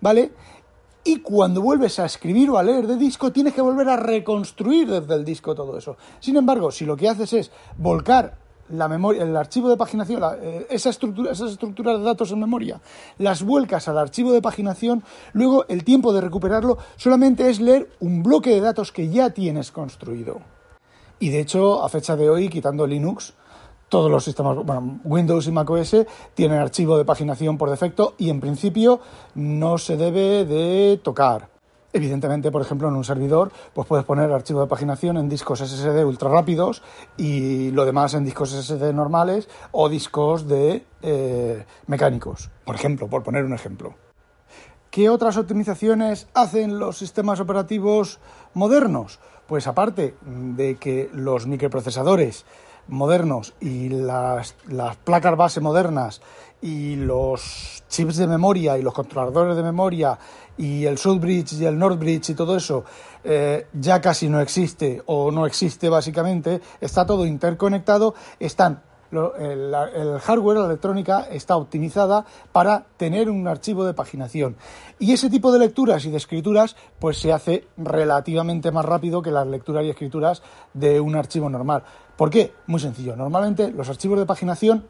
¿vale? 0.00 0.32
Y 1.02 1.20
cuando 1.20 1.62
vuelves 1.62 1.98
a 1.98 2.04
escribir 2.04 2.50
o 2.50 2.58
a 2.58 2.62
leer 2.62 2.86
de 2.86 2.96
disco, 2.96 3.32
tienes 3.32 3.54
que 3.54 3.62
volver 3.62 3.88
a 3.88 3.96
reconstruir 3.96 4.90
desde 4.90 5.14
el 5.14 5.24
disco 5.24 5.54
todo 5.54 5.76
eso. 5.78 5.96
Sin 6.20 6.36
embargo, 6.36 6.70
si 6.70 6.84
lo 6.84 6.96
que 6.96 7.08
haces 7.08 7.32
es 7.32 7.50
volcar 7.78 8.36
la 8.68 8.86
memoria, 8.86 9.22
el 9.22 9.36
archivo 9.36 9.68
de 9.68 9.76
paginación, 9.76 10.22
eh, 10.42 10.66
esa 10.70 10.90
estructura, 10.90 11.32
esas 11.32 11.52
estructuras 11.52 11.98
de 11.98 12.04
datos 12.04 12.30
en 12.32 12.38
memoria, 12.38 12.80
las 13.18 13.42
vuelcas 13.42 13.88
al 13.88 13.98
archivo 13.98 14.32
de 14.32 14.42
paginación, 14.42 15.02
luego 15.32 15.64
el 15.68 15.84
tiempo 15.84 16.12
de 16.12 16.20
recuperarlo 16.20 16.78
solamente 16.96 17.48
es 17.48 17.60
leer 17.60 17.90
un 18.00 18.22
bloque 18.22 18.50
de 18.50 18.60
datos 18.60 18.92
que 18.92 19.08
ya 19.08 19.30
tienes 19.30 19.72
construido. 19.72 20.40
Y 21.20 21.28
de 21.28 21.40
hecho, 21.40 21.84
a 21.84 21.88
fecha 21.90 22.16
de 22.16 22.30
hoy, 22.30 22.48
quitando 22.48 22.86
Linux, 22.86 23.34
todos 23.90 24.10
los 24.10 24.24
sistemas, 24.24 24.56
bueno, 24.56 25.00
Windows 25.04 25.46
y 25.46 25.52
macOS 25.52 26.06
tienen 26.32 26.58
archivo 26.58 26.96
de 26.96 27.04
paginación 27.04 27.58
por 27.58 27.68
defecto 27.68 28.14
y 28.16 28.30
en 28.30 28.40
principio 28.40 29.00
no 29.34 29.76
se 29.76 29.98
debe 29.98 30.46
de 30.46 30.98
tocar. 31.02 31.48
Evidentemente, 31.92 32.50
por 32.50 32.62
ejemplo, 32.62 32.88
en 32.88 32.94
un 32.94 33.04
servidor, 33.04 33.52
pues 33.74 33.86
puedes 33.86 34.06
poner 34.06 34.32
archivo 34.32 34.62
de 34.62 34.66
paginación 34.68 35.18
en 35.18 35.28
discos 35.28 35.58
SSD 35.58 36.04
ultra 36.06 36.30
rápidos 36.30 36.82
y 37.18 37.70
lo 37.72 37.84
demás 37.84 38.14
en 38.14 38.24
discos 38.24 38.50
SSD 38.50 38.94
normales 38.94 39.46
o 39.72 39.90
discos 39.90 40.48
de 40.48 40.86
eh, 41.02 41.66
mecánicos, 41.86 42.48
por 42.64 42.76
ejemplo, 42.76 43.08
por 43.08 43.22
poner 43.22 43.44
un 43.44 43.52
ejemplo. 43.52 43.94
¿Qué 44.90 45.08
otras 45.08 45.36
optimizaciones 45.36 46.28
hacen 46.34 46.78
los 46.78 46.98
sistemas 46.98 47.40
operativos 47.40 48.20
modernos? 48.54 49.20
Pues 49.50 49.66
aparte 49.66 50.14
de 50.22 50.76
que 50.76 51.10
los 51.12 51.48
microprocesadores 51.48 52.44
modernos 52.86 53.52
y 53.58 53.88
las, 53.88 54.54
las 54.68 54.94
placas 54.94 55.36
base 55.36 55.60
modernas 55.60 56.20
y 56.62 56.94
los 56.94 57.82
chips 57.88 58.18
de 58.18 58.28
memoria 58.28 58.78
y 58.78 58.82
los 58.82 58.94
controladores 58.94 59.56
de 59.56 59.64
memoria 59.64 60.16
y 60.56 60.84
el 60.84 60.98
Southbridge 60.98 61.54
y 61.54 61.64
el 61.64 61.76
Northbridge 61.76 62.30
y 62.30 62.34
todo 62.34 62.56
eso 62.56 62.84
eh, 63.24 63.66
ya 63.72 64.00
casi 64.00 64.28
no 64.28 64.40
existe 64.40 65.02
o 65.06 65.32
no 65.32 65.44
existe 65.46 65.88
básicamente, 65.88 66.60
está 66.80 67.04
todo 67.04 67.26
interconectado, 67.26 68.14
están 68.38 68.80
el, 69.12 70.18
hardware, 70.20 70.58
la 70.58 70.66
electrónica, 70.66 71.26
está 71.30 71.56
optimizada 71.56 72.24
para 72.52 72.86
tener 72.96 73.30
un 73.30 73.46
archivo 73.48 73.84
de 73.84 73.94
paginación. 73.94 74.56
Y 74.98 75.12
ese 75.12 75.30
tipo 75.30 75.52
de 75.52 75.58
lecturas 75.58 76.04
y 76.04 76.10
de 76.10 76.16
escrituras, 76.16 76.76
pues 76.98 77.18
se 77.18 77.32
hace 77.32 77.66
relativamente 77.76 78.70
más 78.70 78.84
rápido 78.84 79.22
que 79.22 79.30
las 79.30 79.46
lecturas 79.46 79.84
y 79.84 79.90
escrituras 79.90 80.42
de 80.74 81.00
un 81.00 81.16
archivo 81.16 81.48
normal. 81.48 81.82
¿Por 82.16 82.30
qué? 82.30 82.52
Muy 82.66 82.80
sencillo. 82.80 83.16
Normalmente 83.16 83.70
los 83.70 83.88
archivos 83.88 84.18
de 84.18 84.26
paginación 84.26 84.84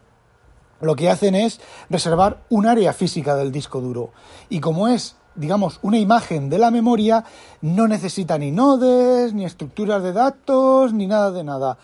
lo 0.81 0.97
que 0.97 1.11
hacen 1.11 1.35
es 1.35 1.61
reservar 1.89 2.43
un 2.49 2.67
área 2.67 2.93
física 2.93 3.37
del 3.37 3.53
disco 3.53 3.81
duro. 3.81 4.13
Y 4.49 4.61
como 4.61 4.89
es, 4.89 5.17
digamos, 5.41 5.79
una 5.83 5.99
imagen 5.99 6.51
de 6.51 6.59
la 6.59 6.71
memoria, 6.71 7.25
no 7.63 7.89
necesita 7.89 8.39
ni 8.39 8.53
nodes, 8.53 9.33
ni 9.33 9.45
estructuras 9.45 10.03
de 10.03 10.13
datos, 10.13 10.93
ni 10.93 11.07
nada 11.07 11.33
de 11.33 11.43
nada. 11.43 11.79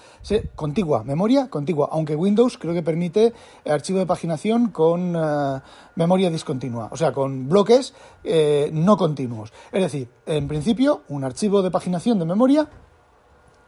Contigua, 0.55 1.03
memoria 1.05 1.49
contigua, 1.49 1.89
aunque 1.91 2.15
Windows 2.15 2.59
creo 2.59 2.75
que 2.75 2.83
permite 2.83 3.33
archivo 3.65 3.99
de 3.99 4.07
paginación 4.07 4.69
con 4.69 5.17
eh, 5.17 5.61
memoria 5.95 6.31
discontinua, 6.31 6.89
o 6.93 6.97
sea, 6.97 7.13
con 7.13 7.49
bloques 7.49 7.95
eh, 8.23 8.71
no 8.73 8.97
continuos. 8.97 9.53
Es 9.73 9.83
decir, 9.83 10.09
en 10.27 10.47
principio, 10.47 11.03
un 11.09 11.25
archivo 11.25 11.63
de 11.63 11.71
paginación 11.71 12.19
de 12.19 12.27
memoria 12.27 12.69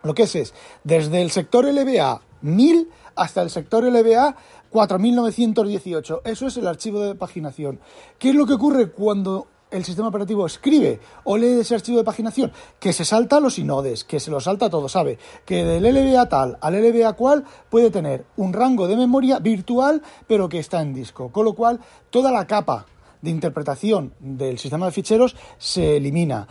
lo 0.02 0.14
que 0.14 0.24
es 0.24 0.34
es, 0.36 0.54
desde 0.84 1.22
el 1.22 1.30
sector 1.30 1.64
LBA 1.64 2.22
1000 2.42 2.88
hasta 3.16 3.42
el 3.42 3.50
sector 3.50 3.84
LBA 3.84 4.36
4918. 4.70 6.22
Eso 6.24 6.46
es 6.46 6.56
el 6.56 6.66
archivo 6.66 7.00
de 7.00 7.14
paginación. 7.14 7.80
¿Qué 8.18 8.30
es 8.30 8.34
lo 8.34 8.46
que 8.46 8.54
ocurre 8.54 8.90
cuando 8.92 9.48
el 9.70 9.84
sistema 9.84 10.08
operativo 10.08 10.46
escribe 10.46 11.00
o 11.24 11.36
lee 11.36 11.60
ese 11.60 11.74
archivo 11.74 11.98
de 11.98 12.04
paginación? 12.04 12.52
Que 12.78 12.92
se 12.92 13.04
salta 13.04 13.40
los 13.40 13.58
inodes, 13.58 14.04
que 14.04 14.20
se 14.20 14.30
lo 14.30 14.40
salta 14.40 14.70
todo, 14.70 14.88
sabe 14.88 15.18
que 15.44 15.64
del 15.64 15.84
LBA 15.84 16.28
tal 16.28 16.58
al 16.60 16.74
LBA 16.74 17.12
cual 17.14 17.44
puede 17.68 17.90
tener 17.90 18.24
un 18.36 18.52
rango 18.52 18.86
de 18.86 18.96
memoria 18.96 19.38
virtual, 19.38 20.02
pero 20.26 20.48
que 20.48 20.58
está 20.58 20.80
en 20.80 20.94
disco. 20.94 21.30
Con 21.30 21.44
lo 21.44 21.54
cual, 21.54 21.80
toda 22.10 22.30
la 22.30 22.46
capa 22.46 22.86
de 23.22 23.30
interpretación 23.30 24.14
del 24.20 24.58
sistema 24.58 24.86
de 24.86 24.92
ficheros 24.92 25.36
se 25.58 25.96
elimina. 25.96 26.46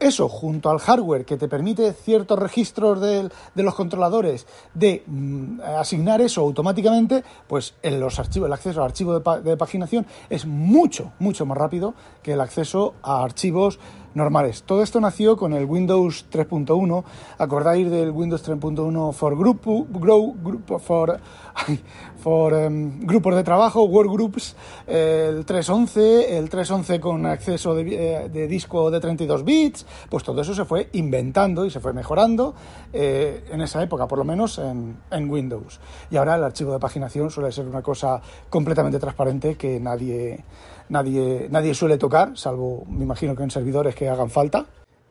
Eso, 0.00 0.28
junto 0.28 0.70
al 0.70 0.80
hardware 0.80 1.24
que 1.24 1.36
te 1.36 1.46
permite 1.46 1.92
ciertos 1.92 2.38
registros 2.38 3.00
de, 3.00 3.30
los 3.54 3.74
controladores 3.74 4.46
de 4.74 5.04
mm, 5.06 5.60
asignar 5.60 6.20
eso 6.20 6.40
automáticamente, 6.40 7.22
pues 7.46 7.74
en 7.82 8.00
los 8.00 8.18
archivos, 8.18 8.48
el 8.48 8.52
acceso 8.52 8.80
al 8.80 8.86
archivo 8.86 9.20
de, 9.20 9.42
de 9.42 9.56
paginación 9.56 10.06
es 10.30 10.46
mucho, 10.46 11.12
mucho 11.20 11.46
más 11.46 11.56
rápido 11.56 11.94
que 12.22 12.32
el 12.32 12.40
acceso 12.40 12.94
a 13.02 13.22
archivos 13.22 13.78
normales. 14.18 14.62
Todo 14.64 14.82
esto 14.82 15.00
nació 15.00 15.36
con 15.36 15.54
el 15.54 15.64
Windows 15.64 16.26
3.1. 16.30 17.04
Acordáis 17.38 17.90
del 17.90 18.10
Windows 18.10 18.46
3.1 18.46 19.12
for 19.14 19.36
Group, 19.36 19.88
Grow, 19.90 20.34
group, 20.42 20.80
for, 20.80 21.18
for 22.22 22.52
em, 22.52 23.00
grupos 23.00 23.34
de 23.34 23.44
trabajo, 23.44 23.84
Workgroups, 23.84 24.56
el 24.86 25.46
3.11, 25.46 26.26
el 26.28 26.50
3.11 26.50 27.00
con 27.00 27.24
acceso 27.24 27.74
de, 27.74 28.26
eh, 28.26 28.46
disco 28.46 28.90
de 28.90 29.00
32 29.00 29.44
bits. 29.44 29.86
Pues 30.10 30.24
todo 30.24 30.42
eso 30.42 30.54
se 30.54 30.64
fue 30.64 30.90
inventando 30.92 31.64
y 31.64 31.70
se 31.70 31.80
fue 31.80 31.92
mejorando 31.92 32.54
eh, 32.92 33.44
en 33.50 33.62
esa 33.62 33.82
época, 33.82 34.06
por 34.06 34.18
lo 34.18 34.24
menos 34.24 34.58
en, 34.58 34.96
en 35.10 35.30
Windows. 35.30 35.80
Y 36.10 36.16
ahora 36.16 36.34
el 36.34 36.44
archivo 36.44 36.72
de 36.72 36.78
paginación 36.78 37.30
suele 37.30 37.52
ser 37.52 37.66
una 37.66 37.82
cosa 37.82 38.20
completamente 38.50 38.98
transparente 38.98 39.56
que 39.56 39.80
nadie 39.80 40.44
nadie, 40.88 41.48
nadie 41.50 41.74
suele 41.74 41.98
tocar, 41.98 42.36
salvo 42.36 42.84
me 42.88 43.04
imagino 43.04 43.34
que 43.34 43.42
en 43.42 43.50
servidores 43.50 43.94
que 43.94 44.08
hagan 44.08 44.30
falta. 44.30 44.66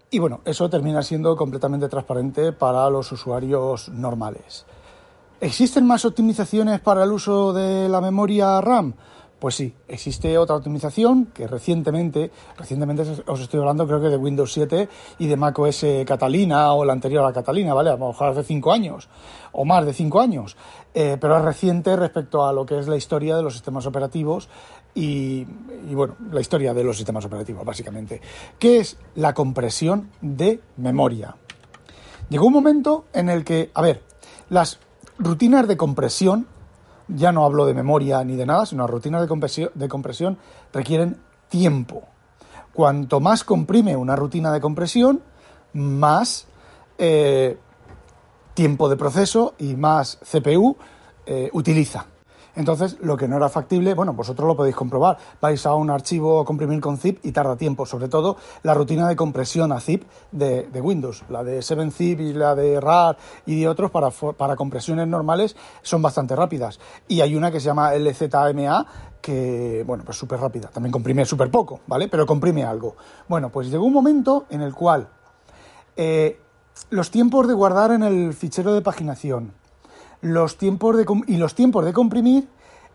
Y 0.10 0.20
bueno, 0.20 0.40
eso 0.46 0.70
termina 0.70 1.04
siendo 1.04 1.36
completamente 1.36 1.90
transparente 1.90 2.54
para 2.54 2.90
los 2.90 3.12
usuarios 3.12 3.90
normales. 3.90 4.66
¿Existen 5.42 5.86
más 5.86 6.06
optimizaciones 6.06 6.80
para 6.80 7.04
el 7.04 7.12
uso 7.12 7.52
de 7.54 7.90
la 7.90 8.02
memoria 8.02 8.60
RAM? 8.62 8.96
Pues 9.40 9.54
sí, 9.54 9.76
existe 9.88 10.36
otra 10.36 10.56
optimización 10.56 11.28
que 11.28 11.46
recientemente, 11.46 12.32
recientemente 12.58 13.04
os 13.28 13.40
estoy 13.40 13.60
hablando 13.60 13.86
creo 13.86 14.02
que 14.02 14.10
de 14.10 14.18
Windows 14.18 14.52
7 14.52 14.90
y 15.20 15.28
de 15.28 15.38
macOS 15.38 15.86
Catalina 16.08 16.74
o 16.74 16.84
la 16.84 16.94
anterior 16.94 17.24
a 17.24 17.32
Catalina, 17.32 17.76
¿vale? 17.76 17.92
A 17.92 17.98
lo 17.98 18.08
mejor 18.08 18.30
hace 18.30 18.44
cinco 18.44 18.72
años 18.72 19.10
o 19.52 19.64
más 19.64 19.86
de 19.86 19.94
cinco 19.94 20.22
años, 20.22 20.58
eh, 20.96 21.18
pero 21.22 21.38
es 21.38 21.44
reciente 21.44 21.96
respecto 21.96 22.48
a 22.48 22.54
lo 22.54 22.66
que 22.66 22.80
es 22.80 22.88
la 22.88 22.96
historia 22.96 23.36
de 23.36 23.44
los 23.44 23.54
sistemas 23.54 23.86
operativos 23.86 24.50
y, 25.00 25.46
bueno, 25.94 26.16
la 26.32 26.42
historia 26.42 26.74
de 26.74 26.84
los 26.84 26.98
sistemas 26.98 27.24
operativos, 27.24 27.64
básicamente, 27.64 28.20
que 28.58 28.80
es 28.80 28.98
la 29.14 29.36
compresión 29.36 30.10
de 30.22 30.60
memoria. 30.78 31.36
Llegó 32.30 32.48
un 32.48 32.54
momento 32.54 33.06
en 33.14 33.30
el 33.30 33.44
que, 33.44 33.70
a 33.76 33.82
ver, 33.84 34.02
las 34.50 34.80
rutinas 35.20 35.68
de 35.68 35.78
compresión 35.78 36.48
ya 37.10 37.32
no 37.32 37.46
hablo 37.46 37.68
de 37.68 37.76
memoria 37.76 38.24
ni 38.24 38.36
de 38.36 38.48
nada, 38.48 38.66
sino 38.66 38.88
rutinas 38.88 39.22
de 39.22 39.28
compresión, 39.28 39.70
de 39.76 39.88
compresión 39.88 40.40
requieren 40.74 41.18
tiempo. 41.48 42.04
Cuanto 42.74 43.20
más 43.20 43.44
comprime 43.44 43.96
una 43.96 44.16
rutina 44.16 44.52
de 44.52 44.60
compresión, 44.60 45.22
más 45.74 46.48
eh, 46.98 47.58
tiempo 48.56 48.90
de 48.90 48.98
proceso 48.98 49.54
y 49.60 49.76
más 49.76 50.18
CPU 50.30 50.76
eh, 51.28 51.50
utiliza. 51.54 52.08
Entonces, 52.58 52.98
lo 53.02 53.16
que 53.16 53.28
no 53.28 53.38
era 53.38 53.50
factible, 53.50 53.94
bueno, 53.94 54.14
vosotros 54.14 54.48
lo 54.48 54.58
podéis 54.58 54.76
comprobar. 54.76 55.16
Vais 55.40 55.64
a 55.68 55.76
un 55.76 55.92
archivo 55.92 56.42
a 56.42 56.46
comprimir 56.46 56.82
con 56.82 56.98
zip 56.98 57.20
y 57.24 57.32
tarda 57.32 57.56
tiempo, 57.56 57.86
sobre 57.86 58.10
todo 58.10 58.38
la 58.64 58.74
rutina 58.74 59.08
de 59.08 59.16
compresión 59.16 59.72
a 59.72 59.80
zip 59.80 60.06
de, 60.32 60.68
Windows. 60.82 61.24
La 61.30 61.44
de 61.44 61.60
7zip 61.60 62.20
y 62.20 62.34
la 62.34 62.56
de 62.56 62.82
RAR 62.82 63.16
y 63.46 63.62
de 63.62 63.68
otros 63.68 63.92
para, 63.92 64.10
para 64.10 64.56
compresiones 64.56 65.08
normales 65.08 65.56
son 65.84 66.02
bastante 66.02 66.36
rápidas. 66.36 66.80
Y 67.08 67.22
hay 67.22 67.36
una 67.36 67.52
que 67.52 67.60
se 67.60 67.68
llama 67.68 67.94
LZMA 67.94 68.88
que, 69.22 69.84
bueno, 69.86 70.04
pues 70.04 70.18
súper 70.18 70.40
rápida. 70.40 70.70
También 70.70 70.92
comprime 70.92 71.26
súper 71.26 71.52
poco, 71.52 71.82
¿vale? 71.86 72.08
Pero 72.08 72.26
comprime 72.26 72.64
algo. 72.64 72.96
Bueno, 73.28 73.52
pues 73.52 73.70
llegó 73.70 73.86
un 73.86 73.94
momento 73.94 74.48
en 74.50 74.62
el 74.62 74.74
cual 74.74 75.08
eh, 75.96 76.40
los 76.90 77.12
tiempos 77.12 77.48
de 77.48 77.54
guardar 77.54 77.92
en 77.92 78.02
el 78.02 78.34
fichero 78.34 78.74
de 78.74 78.82
paginación 78.82 79.54
los 80.22 80.58
tiempos 80.58 80.98
de, 80.98 81.06
y 81.28 81.38
los 81.38 81.56
tiempos 81.56 81.86
de 81.86 81.94
comprimir 81.94 82.48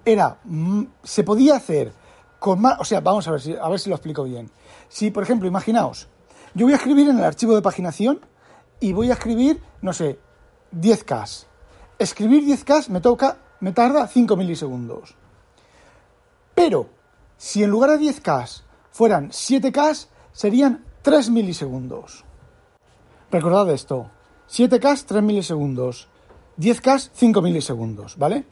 era 0.04 0.38
mm, 0.44 0.84
se 1.02 1.24
podía 1.24 1.56
hacer 1.56 1.92
con 2.38 2.60
más, 2.60 2.80
o 2.80 2.84
sea, 2.84 3.00
vamos 3.00 3.28
a 3.28 3.30
ver 3.30 3.40
si 3.40 3.54
a 3.54 3.68
ver 3.68 3.78
si 3.78 3.88
lo 3.88 3.96
explico 3.96 4.24
bien. 4.24 4.50
Si, 4.88 5.10
por 5.10 5.22
ejemplo, 5.22 5.46
imaginaos, 5.46 6.08
yo 6.54 6.66
voy 6.66 6.72
a 6.72 6.76
escribir 6.76 7.08
en 7.08 7.18
el 7.18 7.24
archivo 7.24 7.54
de 7.54 7.62
paginación 7.62 8.20
y 8.80 8.92
voy 8.92 9.10
a 9.10 9.14
escribir, 9.14 9.62
no 9.80 9.92
sé, 9.92 10.18
10K. 10.74 11.46
Escribir 11.98 12.44
10K 12.44 12.88
me 12.88 13.00
toca 13.00 13.38
me 13.62 13.70
tarda 13.70 14.08
5 14.08 14.36
milisegundos. 14.36 15.14
Pero 16.52 16.88
si 17.36 17.62
en 17.62 17.70
lugar 17.70 17.96
de 17.96 18.04
10K 18.04 18.62
fueran 18.90 19.30
7K, 19.30 20.08
serían 20.32 20.84
3 21.02 21.30
milisegundos. 21.30 22.24
Recordad 23.30 23.70
esto, 23.70 24.10
7K 24.50 25.04
3 25.06 25.22
milisegundos, 25.22 26.08
10K 26.58 27.10
5 27.12 27.42
milisegundos, 27.42 28.16
¿vale? 28.16 28.44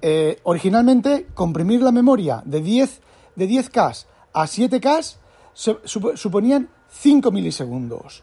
Eh, 0.00 0.38
originalmente, 0.44 1.26
comprimir 1.34 1.82
la 1.82 1.92
memoria 1.92 2.42
de 2.44 2.60
10, 2.60 3.00
de 3.36 3.48
10K 3.48 4.06
a 4.32 4.44
7K 4.44 5.16
suponían 6.14 6.68
5 6.88 7.30
milisegundos. 7.32 8.22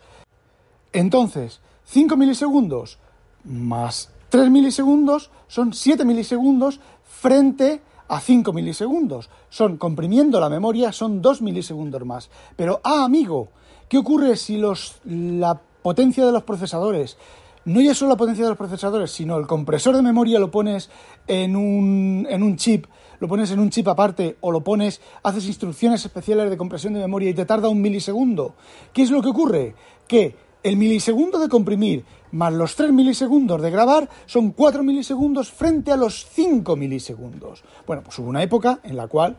Entonces, 0.93 1.59
5 1.85 2.15
milisegundos 2.15 2.97
más 3.43 4.09
3 4.29 4.49
milisegundos 4.49 5.31
son 5.47 5.73
7 5.73 6.03
milisegundos 6.03 6.79
frente 7.03 7.81
a 8.07 8.19
5 8.19 8.53
milisegundos. 8.53 9.29
Son, 9.49 9.77
comprimiendo 9.77 10.39
la 10.39 10.49
memoria, 10.49 10.91
son 10.91 11.21
2 11.21 11.41
milisegundos 11.41 12.05
más. 12.05 12.29
Pero, 12.55 12.81
ah, 12.83 13.05
amigo, 13.05 13.49
¿qué 13.87 13.97
ocurre 13.97 14.35
si 14.35 14.57
los, 14.57 14.97
la 15.05 15.59
potencia 15.81 16.25
de 16.25 16.31
los 16.31 16.43
procesadores 16.43 17.17
no 17.65 17.81
ya 17.81 17.93
solo 17.93 18.11
la 18.11 18.17
potencia 18.17 18.43
de 18.43 18.49
los 18.49 18.57
procesadores, 18.57 19.11
sino 19.11 19.37
el 19.37 19.47
compresor 19.47 19.95
de 19.95 20.01
memoria 20.01 20.39
lo 20.39 20.51
pones 20.51 20.89
en 21.27 21.55
un, 21.55 22.27
en 22.29 22.43
un 22.43 22.55
chip, 22.57 22.85
lo 23.19 23.27
pones 23.27 23.51
en 23.51 23.59
un 23.59 23.69
chip 23.69 23.87
aparte 23.87 24.37
o 24.41 24.51
lo 24.51 24.63
pones, 24.63 25.01
haces 25.23 25.47
instrucciones 25.47 26.05
especiales 26.05 26.49
de 26.49 26.57
compresión 26.57 26.93
de 26.93 26.99
memoria 26.99 27.29
y 27.29 27.33
te 27.33 27.45
tarda 27.45 27.69
un 27.69 27.81
milisegundo. 27.81 28.55
¿Qué 28.93 29.03
es 29.03 29.11
lo 29.11 29.21
que 29.21 29.29
ocurre? 29.29 29.75
Que 30.07 30.35
el 30.63 30.77
milisegundo 30.77 31.39
de 31.39 31.49
comprimir 31.49 32.05
más 32.31 32.53
los 32.53 32.75
3 32.75 32.91
milisegundos 32.91 33.61
de 33.61 33.71
grabar 33.71 34.09
son 34.25 34.51
4 34.51 34.83
milisegundos 34.83 35.51
frente 35.51 35.91
a 35.91 35.95
los 35.95 36.25
5 36.25 36.75
milisegundos. 36.75 37.63
Bueno, 37.87 38.03
pues 38.03 38.17
hubo 38.19 38.29
una 38.29 38.43
época 38.43 38.79
en 38.83 38.97
la 38.97 39.07
cual 39.07 39.37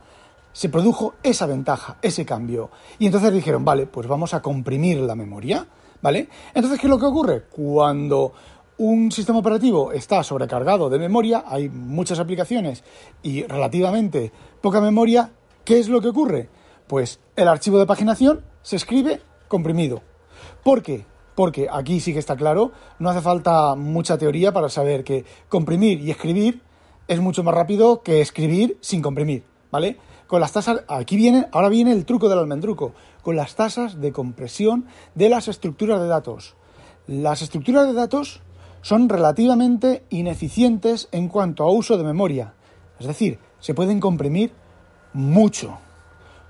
se 0.52 0.68
produjo 0.68 1.14
esa 1.23 1.47
ventaja, 1.47 1.99
ese 2.00 2.25
cambio. 2.25 2.71
Y 2.99 3.06
entonces 3.06 3.33
dijeron, 3.33 3.64
vale, 3.64 3.87
pues 3.87 4.06
vamos 4.06 4.35
a 4.35 4.40
comprimir 4.40 4.99
la 5.00 5.14
memoria. 5.14 5.66
¿Vale? 6.03 6.29
Entonces, 6.55 6.79
¿qué 6.81 6.87
es 6.87 6.91
lo 6.91 6.99
que 6.99 7.07
ocurre? 7.07 7.45
Cuando 7.50 8.33
un 8.79 9.11
sistema 9.11 9.38
operativo 9.38 9.93
está 9.93 10.23
sobrecargado 10.23 10.91
de 10.91 10.99
memoria, 10.99 11.45
hay 11.47 11.69
muchas 11.69 12.19
aplicaciones 12.19 12.85
y 13.23 13.43
relativamente 13.45 14.33
poca 14.61 14.81
memoria, 14.81 15.31
¿qué 15.65 15.79
es 15.79 15.88
lo 15.88 16.00
que 16.00 16.09
ocurre? 16.09 16.49
Pues 16.87 17.21
el 17.37 17.49
archivo 17.49 17.79
de 17.79 17.87
paginación 17.87 18.45
se 18.62 18.76
escribe 18.76 19.21
comprimido. 19.49 20.03
¿Por 20.62 20.83
qué? 20.83 21.07
Porque 21.35 21.69
aquí 21.71 22.00
sí 22.00 22.12
que 22.12 22.19
está 22.19 22.37
claro, 22.37 22.73
no 22.99 23.11
hace 23.11 23.21
falta 23.21 23.75
mucha 23.75 24.19
teoría 24.19 24.53
para 24.53 24.69
saber 24.69 25.05
que 25.05 25.25
comprimir 25.49 26.00
y 26.00 26.11
escribir 26.11 26.62
es 27.09 27.21
mucho 27.21 27.43
más 27.43 27.55
rápido 27.55 28.03
que 28.03 28.21
escribir 28.21 28.79
sin 28.81 29.00
comprimir, 29.00 29.45
¿vale? 29.71 29.97
Con 30.26 30.40
las 30.40 30.52
tasas, 30.52 30.83
aquí 30.88 31.16
viene, 31.16 31.47
ahora 31.52 31.68
viene 31.68 31.92
el 31.92 32.04
truco 32.04 32.28
del 32.28 32.40
almendruco 32.40 32.92
con 33.23 33.37
las 33.37 33.54
tasas 33.54 34.00
de 34.00 34.12
compresión 34.12 34.87
de 35.14 35.28
las 35.28 35.49
estructuras 35.49 36.00
de 36.00 36.09
datos. 36.09 36.54
Las 37.06 37.42
estructuras 37.42 37.87
de 37.87 37.92
datos 37.92 38.40
son 38.83 39.09
relativamente 39.09 40.04
ineficientes 40.11 41.09
en 41.12 41.28
cuanto 41.28 41.62
a 41.62 41.71
uso 41.71 41.97
de 41.97 42.04
memoria. 42.04 42.54
Es 42.99 43.06
decir, 43.06 43.38
se 43.61 43.75
pueden 43.75 44.00
comprimir 44.00 44.52
mucho. 45.12 45.78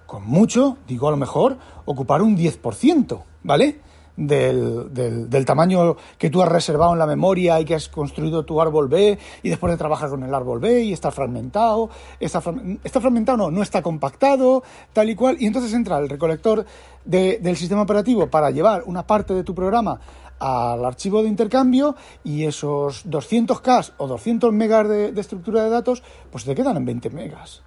Con 0.07 0.27
mucho, 0.27 0.79
digo 0.87 1.09
a 1.09 1.11
lo 1.11 1.17
mejor, 1.17 1.59
ocupar 1.85 2.23
un 2.23 2.37
10%, 2.37 3.23
¿vale? 3.43 3.81
Del, 4.17 4.93
del, 4.95 5.45
tamaño 5.45 5.97
que 6.19 6.31
tú 6.31 6.43
has 6.43 6.49
reservado 6.49 6.93
en 6.93 6.99
la 6.99 7.07
memoria 7.07 7.61
y 7.61 7.65
que 7.65 7.75
has 7.75 7.89
construido 7.89 8.45
tu 8.45 8.61
árbol 8.61 8.89
B 8.89 9.19
y 9.43 9.49
después 9.49 9.71
de 9.73 9.77
trabajar 9.77 10.09
con 10.09 10.23
el 10.23 10.35
árbol 10.35 10.59
B 10.59 10.85
y 10.85 10.93
está 10.93 11.11
fragmentado, 11.11 11.91
está, 12.19 12.43
está 12.83 13.01
fragmentado, 13.01 13.37
no, 13.37 13.51
no 13.51 13.63
está 13.63 13.83
compactado, 13.83 14.63
tal 14.93 15.11
y 15.11 15.15
cual, 15.15 15.37
y 15.39 15.47
entonces 15.47 15.73
entra 15.75 15.99
el 15.99 16.09
recolector 16.09 16.65
del 17.05 17.57
sistema 17.57 17.83
operativo 17.83 18.29
para 18.29 18.51
llevar 18.51 18.83
una 18.87 19.07
parte 19.07 19.35
de 19.35 19.45
tu 19.45 19.55
programa 19.55 20.01
al 20.39 20.85
archivo 20.85 21.23
de 21.23 21.29
intercambio 21.29 21.95
y 22.25 22.45
esos 22.45 23.07
200K 23.07 23.93
o 23.99 24.07
200 24.07 24.53
megas 24.53 24.89
de, 24.89 25.13
de 25.13 25.21
estructura 25.21 25.63
de 25.63 25.71
datos, 25.71 26.03
pues 26.31 26.45
te 26.45 26.55
quedan 26.55 26.77
en 26.77 26.85
20 26.85 27.11
megas. 27.11 27.63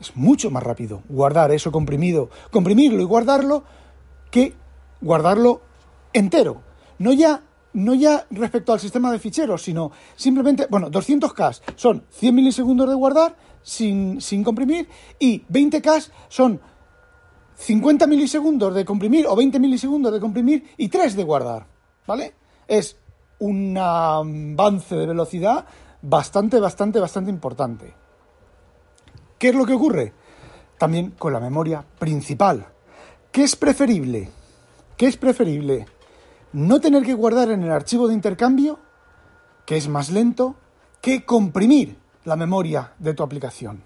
Es 0.00 0.16
mucho 0.16 0.50
más 0.50 0.62
rápido 0.62 1.02
guardar 1.08 1.52
eso 1.52 1.70
comprimido, 1.70 2.30
comprimirlo 2.50 3.00
y 3.00 3.04
guardarlo 3.04 3.64
que 4.30 4.54
guardarlo 5.00 5.60
entero. 6.14 6.62
No 6.98 7.12
ya, 7.12 7.42
no 7.74 7.92
ya 7.92 8.26
respecto 8.30 8.72
al 8.72 8.80
sistema 8.80 9.12
de 9.12 9.18
ficheros, 9.18 9.62
sino 9.62 9.90
simplemente, 10.16 10.66
bueno, 10.70 10.90
200K 10.90 11.60
son 11.76 12.04
100 12.08 12.34
milisegundos 12.34 12.88
de 12.88 12.94
guardar 12.94 13.36
sin, 13.62 14.20
sin 14.20 14.42
comprimir 14.42 14.88
y 15.18 15.42
20K 15.42 16.10
son 16.28 16.60
50 17.56 18.06
milisegundos 18.06 18.74
de 18.74 18.84
comprimir 18.84 19.26
o 19.26 19.36
20 19.36 19.60
milisegundos 19.60 20.12
de 20.12 20.20
comprimir 20.20 20.70
y 20.76 20.88
3 20.88 21.16
de 21.16 21.24
guardar, 21.24 21.66
¿vale? 22.06 22.34
Es 22.66 22.96
un 23.38 23.76
avance 23.76 24.94
de 24.94 25.06
velocidad 25.06 25.66
bastante, 26.02 26.60
bastante, 26.60 27.00
bastante 27.00 27.30
importante. 27.30 27.94
¿Qué 29.38 29.48
es 29.48 29.54
lo 29.54 29.66
que 29.66 29.74
ocurre? 29.74 30.12
También 30.78 31.12
con 31.12 31.32
la 31.32 31.40
memoria 31.40 31.84
principal. 31.98 32.66
¿Qué 33.30 33.44
es 33.44 33.56
preferible? 33.56 34.30
¿Qué 34.96 35.06
es 35.06 35.16
preferible? 35.16 35.86
No 36.54 36.80
tener 36.80 37.02
que 37.02 37.14
guardar 37.14 37.50
en 37.50 37.64
el 37.64 37.72
archivo 37.72 38.06
de 38.06 38.14
intercambio, 38.14 38.78
que 39.66 39.76
es 39.76 39.88
más 39.88 40.10
lento, 40.10 40.54
que 41.00 41.24
comprimir 41.24 41.98
la 42.24 42.36
memoria 42.36 42.92
de 42.98 43.12
tu 43.12 43.24
aplicación. 43.24 43.82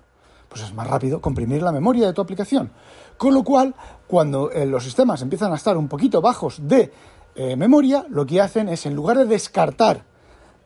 Pues 0.50 0.62
es 0.62 0.74
más 0.74 0.86
rápido 0.86 1.20
comprimir 1.20 1.62
la 1.62 1.72
memoria 1.72 2.06
de 2.06 2.12
tu 2.12 2.20
aplicación. 2.20 2.70
Con 3.16 3.32
lo 3.32 3.42
cual, 3.42 3.74
cuando 4.06 4.50
eh, 4.50 4.66
los 4.66 4.84
sistemas 4.84 5.22
empiezan 5.22 5.50
a 5.52 5.56
estar 5.56 5.78
un 5.78 5.88
poquito 5.88 6.20
bajos 6.20 6.60
de 6.68 6.92
eh, 7.34 7.56
memoria, 7.56 8.04
lo 8.10 8.26
que 8.26 8.40
hacen 8.40 8.68
es, 8.68 8.84
en 8.84 8.94
lugar 8.94 9.16
de 9.16 9.24
descartar 9.24 10.04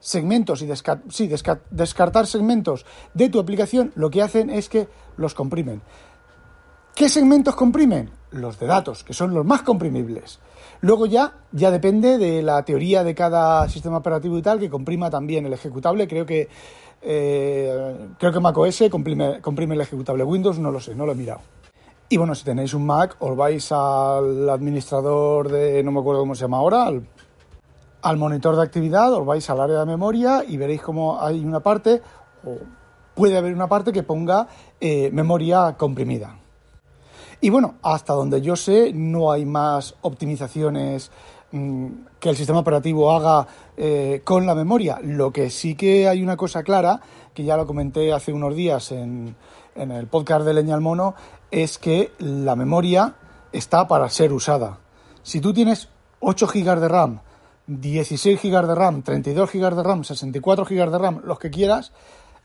segmentos 0.01 0.61
y 0.61 0.67
descartar 0.67 2.27
segmentos 2.27 2.85
de 3.15 3.29
tu 3.29 3.39
aplicación, 3.39 3.93
lo 3.95 4.11
que 4.11 4.23
hacen 4.23 4.51
es 4.51 4.69
que 4.69 4.89
los 5.17 5.35
comprimen. 5.35 5.83
¿Qué 6.95 7.09
segmentos 7.09 7.55
comprimen? 7.55 8.11
Los 8.33 8.59
de 8.59 8.67
datos, 8.67 9.03
que 9.03 9.15
son 9.15 9.33
los 9.33 9.47
más 9.47 9.63
comprimibles. 9.63 10.41
Luego 10.83 11.07
ya, 11.07 11.33
ya 11.53 11.71
depende 11.71 12.19
de 12.19 12.43
la 12.43 12.65
teoría 12.65 13.03
de 13.03 13.15
cada 13.15 13.69
sistema 13.69 13.99
operativo 13.99 14.37
y 14.37 14.43
tal, 14.43 14.59
que 14.59 14.69
comprima 14.69 15.09
también 15.09 15.47
el 15.47 15.53
ejecutable. 15.55 16.07
Creo 16.07 16.27
que 16.27 16.49
eh, 17.01 18.09
creo 18.19 18.33
que 18.33 18.41
macOS 18.41 18.85
comprime, 18.91 19.41
comprime 19.41 19.75
el 19.75 19.81
ejecutable. 19.81 20.23
Windows 20.23 20.59
no 20.59 20.71
lo 20.71 20.81
sé, 20.81 20.95
no 20.95 21.07
lo 21.07 21.13
he 21.13 21.15
mirado. 21.15 21.41
Y 22.11 22.19
bueno, 22.19 22.35
si 22.35 22.45
tenéis 22.45 22.75
un 22.75 22.85
Mac, 22.85 23.17
os 23.21 23.35
vais 23.35 23.73
al 23.73 24.51
administrador 24.51 25.51
de, 25.51 25.83
no 25.83 25.93
me 25.93 26.01
acuerdo 26.01 26.21
cómo 26.21 26.35
se 26.35 26.43
llama 26.43 26.59
ahora, 26.59 26.91
al, 28.03 28.17
monitor 28.19 28.55
de 28.55 28.63
actividad, 28.63 29.15
os 29.15 29.25
vais 29.25 29.49
al 29.49 29.61
área 29.61 29.79
de 29.81 29.87
memoria 29.87 30.45
y 30.47 30.59
veréis 30.59 30.83
cómo 30.83 31.19
hay 31.23 31.43
una 31.43 31.61
parte, 31.61 32.03
o 32.45 32.59
puede 33.15 33.39
haber 33.39 33.55
una 33.55 33.67
parte 33.67 33.93
que 33.93 34.03
ponga 34.03 34.47
eh, 34.79 35.09
memoria 35.11 35.75
comprimida. 35.79 36.42
Y 37.45 37.51
bueno, 37.51 37.75
hasta 37.83 38.13
donde 38.13 38.41
yo 38.41 38.55
sé, 38.55 38.93
no 38.95 39.33
hay 39.33 39.45
más 39.45 39.97
optimizaciones 40.03 41.11
mm, 41.51 41.87
que 42.21 42.29
el 42.29 42.37
sistema 42.37 42.61
operativo 42.61 43.11
haga 43.11 43.49
eh, 43.77 44.21
con 44.23 44.47
la 44.47 44.55
memoria. 44.55 45.01
Lo 45.03 45.33
que 45.33 45.51
sí 45.51 45.75
que 45.75 46.07
hay 46.07 46.23
una 46.23 46.37
cosa 46.37 46.63
clara, 46.63 47.01
que 47.35 47.43
ya 47.43 47.57
lo 47.57 47.67
comenté 47.67 48.13
hace 48.13 48.33
unos 48.33 48.55
días 48.55 48.93
en, 48.93 49.35
en 49.75 49.91
el 49.91 50.07
podcast 50.07 50.47
de 50.47 50.55
Leña 50.55 50.77
al 50.77 50.83
Mono, 50.83 51.17
es 51.51 51.79
que 51.79 52.13
la 52.21 52.55
memoria 52.55 53.17
está 53.51 53.89
para 53.89 54.09
ser 54.09 54.33
usada. 54.33 54.79
Si 55.25 55.41
tú 55.41 55.53
tienes 55.53 55.89
8 56.21 56.47
GB 56.47 56.79
de 56.79 56.89
RAM, 56.89 57.21
16 57.67 58.41
GB 58.41 58.67
de 58.69 58.75
RAM, 58.77 59.03
32 59.03 59.51
GB 59.51 59.75
de 59.75 59.83
RAM, 59.83 60.05
64 60.05 60.65
GB 60.65 60.91
de 60.93 60.99
RAM, 60.99 61.21
los 61.25 61.41
que 61.41 61.51
quieras, 61.51 61.91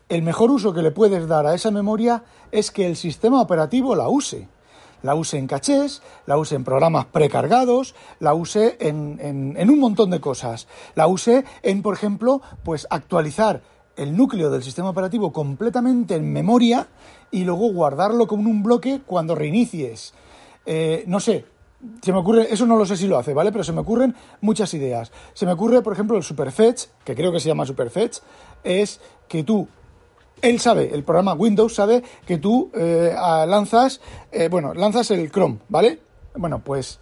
el 0.08 0.22
mejor 0.22 0.50
uso 0.50 0.74
que 0.74 0.82
le 0.82 0.90
puedes 0.90 1.28
dar 1.28 1.46
a 1.46 1.54
esa 1.54 1.70
memoria 1.70 2.24
es 2.50 2.72
que 2.72 2.84
el 2.84 2.96
sistema 2.96 3.40
operativo 3.40 3.94
la 3.94 4.08
use. 4.08 4.48
La 5.02 5.14
use 5.14 5.38
en 5.38 5.46
cachés, 5.46 6.02
la 6.26 6.38
use 6.38 6.54
en 6.54 6.64
programas 6.64 7.06
precargados, 7.06 7.94
la 8.20 8.34
use 8.34 8.76
en, 8.80 9.18
en 9.56 9.70
un 9.70 9.78
montón 9.78 10.10
de 10.10 10.20
cosas. 10.20 10.68
La 10.94 11.06
use 11.06 11.44
en, 11.62 11.82
por 11.82 11.94
ejemplo, 11.94 12.42
pues 12.64 12.86
actualizar 12.90 13.62
el 13.98 14.16
núcleo 14.16 14.48
del 14.50 14.62
sistema 14.62 14.90
operativo 14.90 15.32
completamente 15.32 16.14
en 16.14 16.32
memoria 16.32 16.88
y 17.30 17.44
luego 17.44 17.72
guardarlo 17.72 18.26
como 18.26 18.48
un 18.48 18.62
bloque 18.62 19.00
cuando 19.04 19.34
reinicies. 19.34 20.14
Eh, 20.64 21.04
no 21.06 21.18
sé, 21.18 21.44
se 22.00 22.12
me 22.12 22.18
ocurre, 22.18 22.46
eso 22.52 22.64
no 22.64 22.76
lo 22.76 22.86
sé 22.86 22.96
si 22.96 23.08
lo 23.08 23.18
hace, 23.18 23.34
¿vale? 23.34 23.50
Pero 23.50 23.64
se 23.64 23.72
me 23.72 23.80
ocurren 23.80 24.14
muchas 24.40 24.72
ideas. 24.74 25.10
Se 25.34 25.46
me 25.46 25.52
ocurre, 25.52 25.82
por 25.82 25.92
ejemplo, 25.92 26.16
el 26.16 26.22
Superfetch, 26.22 26.86
que 27.04 27.14
creo 27.14 27.32
que 27.32 27.40
se 27.40 27.48
llama 27.48 27.66
Superfetch, 27.66 28.18
es 28.62 29.00
que 29.28 29.42
tú, 29.42 29.68
él 30.42 30.60
sabe, 30.60 30.94
el 30.94 31.04
programa 31.04 31.34
Windows 31.34 31.74
sabe 31.74 32.02
que 32.26 32.38
tú 32.38 32.70
eh, 32.74 33.14
lanzas, 33.46 34.00
eh, 34.32 34.48
bueno, 34.48 34.74
lanzas 34.74 35.10
el 35.10 35.30
Chrome, 35.30 35.58
¿vale? 35.68 36.00
Bueno, 36.34 36.60
pues 36.64 36.98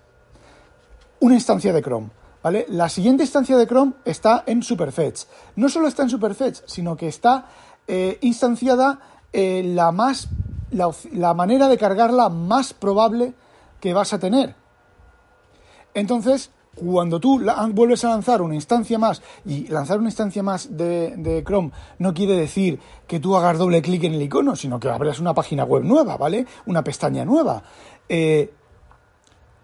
una 1.21 1.35
instancia 1.35 1.73
de 1.73 1.83
Chrome. 1.83 2.11
¿Vale? 2.43 2.65
La 2.69 2.89
siguiente 2.89 3.25
instancia 3.25 3.57
de 3.57 3.67
Chrome 3.67 3.95
está 4.05 4.45
en 4.47 4.63
Superfetch. 4.63 5.25
No 5.57 5.69
solo 5.69 5.89
está 5.89 6.05
en 6.05 6.11
Superfetch, 6.11 6.61
sino 6.67 6.97
que 6.97 7.09
está 7.09 7.47
instanciada 8.21 9.01
la 9.33 9.91
más 9.91 10.29
la, 10.71 10.91
la, 11.13 11.35
manera 11.35 11.69
de 11.69 11.77
cargarla 11.77 12.29
más 12.29 12.73
probable 12.73 13.35
que 13.81 13.93
vas 13.93 14.13
a 14.13 14.21
tener. 14.21 14.55
Entonces, 15.95 16.51
cuando 16.77 17.19
tú 17.19 17.43
vuelves 17.73 18.05
a 18.05 18.11
lanzar 18.11 18.43
una 18.43 18.55
instancia 18.55 18.99
más, 18.99 19.23
y 19.45 19.67
lanzar 19.69 19.99
una 19.99 20.09
instancia 20.09 20.43
más 20.43 20.77
de, 20.77 21.43
Chrome 21.45 21.73
no 21.99 22.15
quiere 22.15 22.35
decir 22.35 22.79
que 23.07 23.19
tú 23.19 23.35
hagas 23.35 23.59
doble 23.59 23.83
clic 23.83 24.05
en 24.05 24.15
el 24.15 24.23
icono, 24.23 24.55
sino 24.55 24.79
que 24.79 24.89
abras 24.89 25.19
una 25.19 25.35
página 25.35 25.65
web 25.65 25.83
nueva, 25.83 26.17
¿vale? 26.17 26.47
Una 26.67 26.85
pestaña 26.85 27.25
nueva. 27.25 27.63
Eh, 28.09 28.53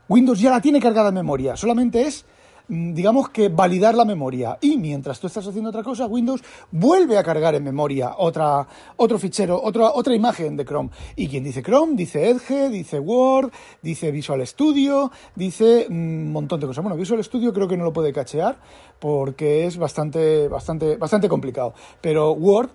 Windows 0.09 0.41
ya 0.41 0.51
la 0.51 0.61
tiene 0.61 0.81
cargada 0.81 1.11
en 1.11 1.15
memoria, 1.15 1.57
solamente 1.57 2.03
es 2.03 2.25
digamos 2.69 3.29
que 3.31 3.49
validar 3.49 3.95
la 3.95 4.05
memoria. 4.05 4.59
Y 4.61 4.77
mientras 4.77 5.21
tú 5.21 5.27
estás 5.27 5.47
haciendo 5.47 5.71
otra 5.71 5.83
cosa, 5.83 6.07
Windows 6.07 6.43
vuelve 6.71 7.19
a 7.19 7.23
cargar 7.23 7.55
en 7.55 7.65
memoria 7.65 8.15
otra, 8.19 8.67
otro 8.97 9.19
fichero, 9.19 9.61
otra, 9.63 9.93
otra 9.93 10.15
imagen 10.15 10.57
de 10.57 10.65
Chrome. 10.65 10.91
Y 11.17 11.29
quien 11.29 11.45
dice 11.45 11.63
Chrome, 11.63 11.95
dice 11.95 12.31
Edge, 12.31 12.69
dice 12.71 12.99
Word, 12.99 13.51
dice 13.83 14.11
Visual 14.11 14.47
Studio, 14.47 15.11
dice 15.35 15.87
un 15.89 16.33
montón 16.33 16.61
de 16.61 16.67
cosas. 16.67 16.83
Bueno, 16.83 16.97
Visual 16.97 17.23
Studio 17.23 17.53
creo 17.53 17.69
que 17.69 17.77
no 17.77 17.85
lo 17.85 17.93
puede 17.93 18.13
cachear 18.13 18.59
porque 18.99 19.67
es 19.67 19.77
bastante, 19.77 20.49
bastante, 20.49 20.97
bastante 20.97 21.29
complicado. 21.29 21.75
Pero 22.01 22.33
Word, 22.33 22.71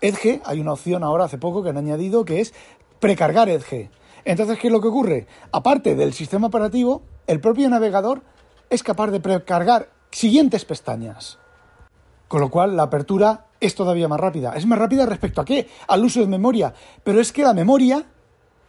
Edge, 0.00 0.40
hay 0.44 0.60
una 0.60 0.72
opción 0.72 1.02
ahora 1.04 1.24
hace 1.24 1.38
poco 1.38 1.62
que 1.62 1.70
han 1.70 1.76
añadido 1.76 2.24
que 2.24 2.40
es 2.40 2.54
precargar 3.00 3.48
Edge. 3.48 3.90
Entonces, 4.24 4.58
¿qué 4.58 4.68
es 4.68 4.72
lo 4.72 4.80
que 4.80 4.88
ocurre? 4.88 5.26
Aparte 5.52 5.94
del 5.94 6.12
sistema 6.12 6.48
operativo, 6.48 7.02
el 7.26 7.40
propio 7.40 7.68
navegador 7.70 8.22
es 8.70 8.82
capaz 8.84 9.10
de 9.10 9.20
precargar 9.20 9.90
siguientes 10.10 10.64
pestañas. 10.64 11.38
Con 12.28 12.40
lo 12.40 12.50
cual 12.50 12.76
la 12.76 12.84
apertura 12.84 13.48
es 13.58 13.74
todavía 13.74 14.08
más 14.08 14.20
rápida. 14.20 14.54
Es 14.54 14.64
más 14.64 14.78
rápida 14.78 15.04
respecto 15.04 15.40
a 15.40 15.44
qué? 15.44 15.68
Al 15.88 16.04
uso 16.04 16.20
de 16.20 16.28
memoria. 16.28 16.72
Pero 17.02 17.20
es 17.20 17.32
que 17.32 17.42
la 17.42 17.52
memoria 17.52 18.06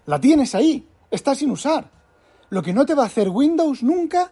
la 0.08 0.20
tienes 0.20 0.56
ahí, 0.56 0.88
está 1.12 1.36
sin 1.36 1.52
usar. 1.52 1.90
Lo 2.50 2.64
que 2.64 2.74
no 2.74 2.86
te 2.86 2.96
va 2.96 3.04
a 3.04 3.06
hacer 3.06 3.30
Windows 3.30 3.84
nunca, 3.84 4.32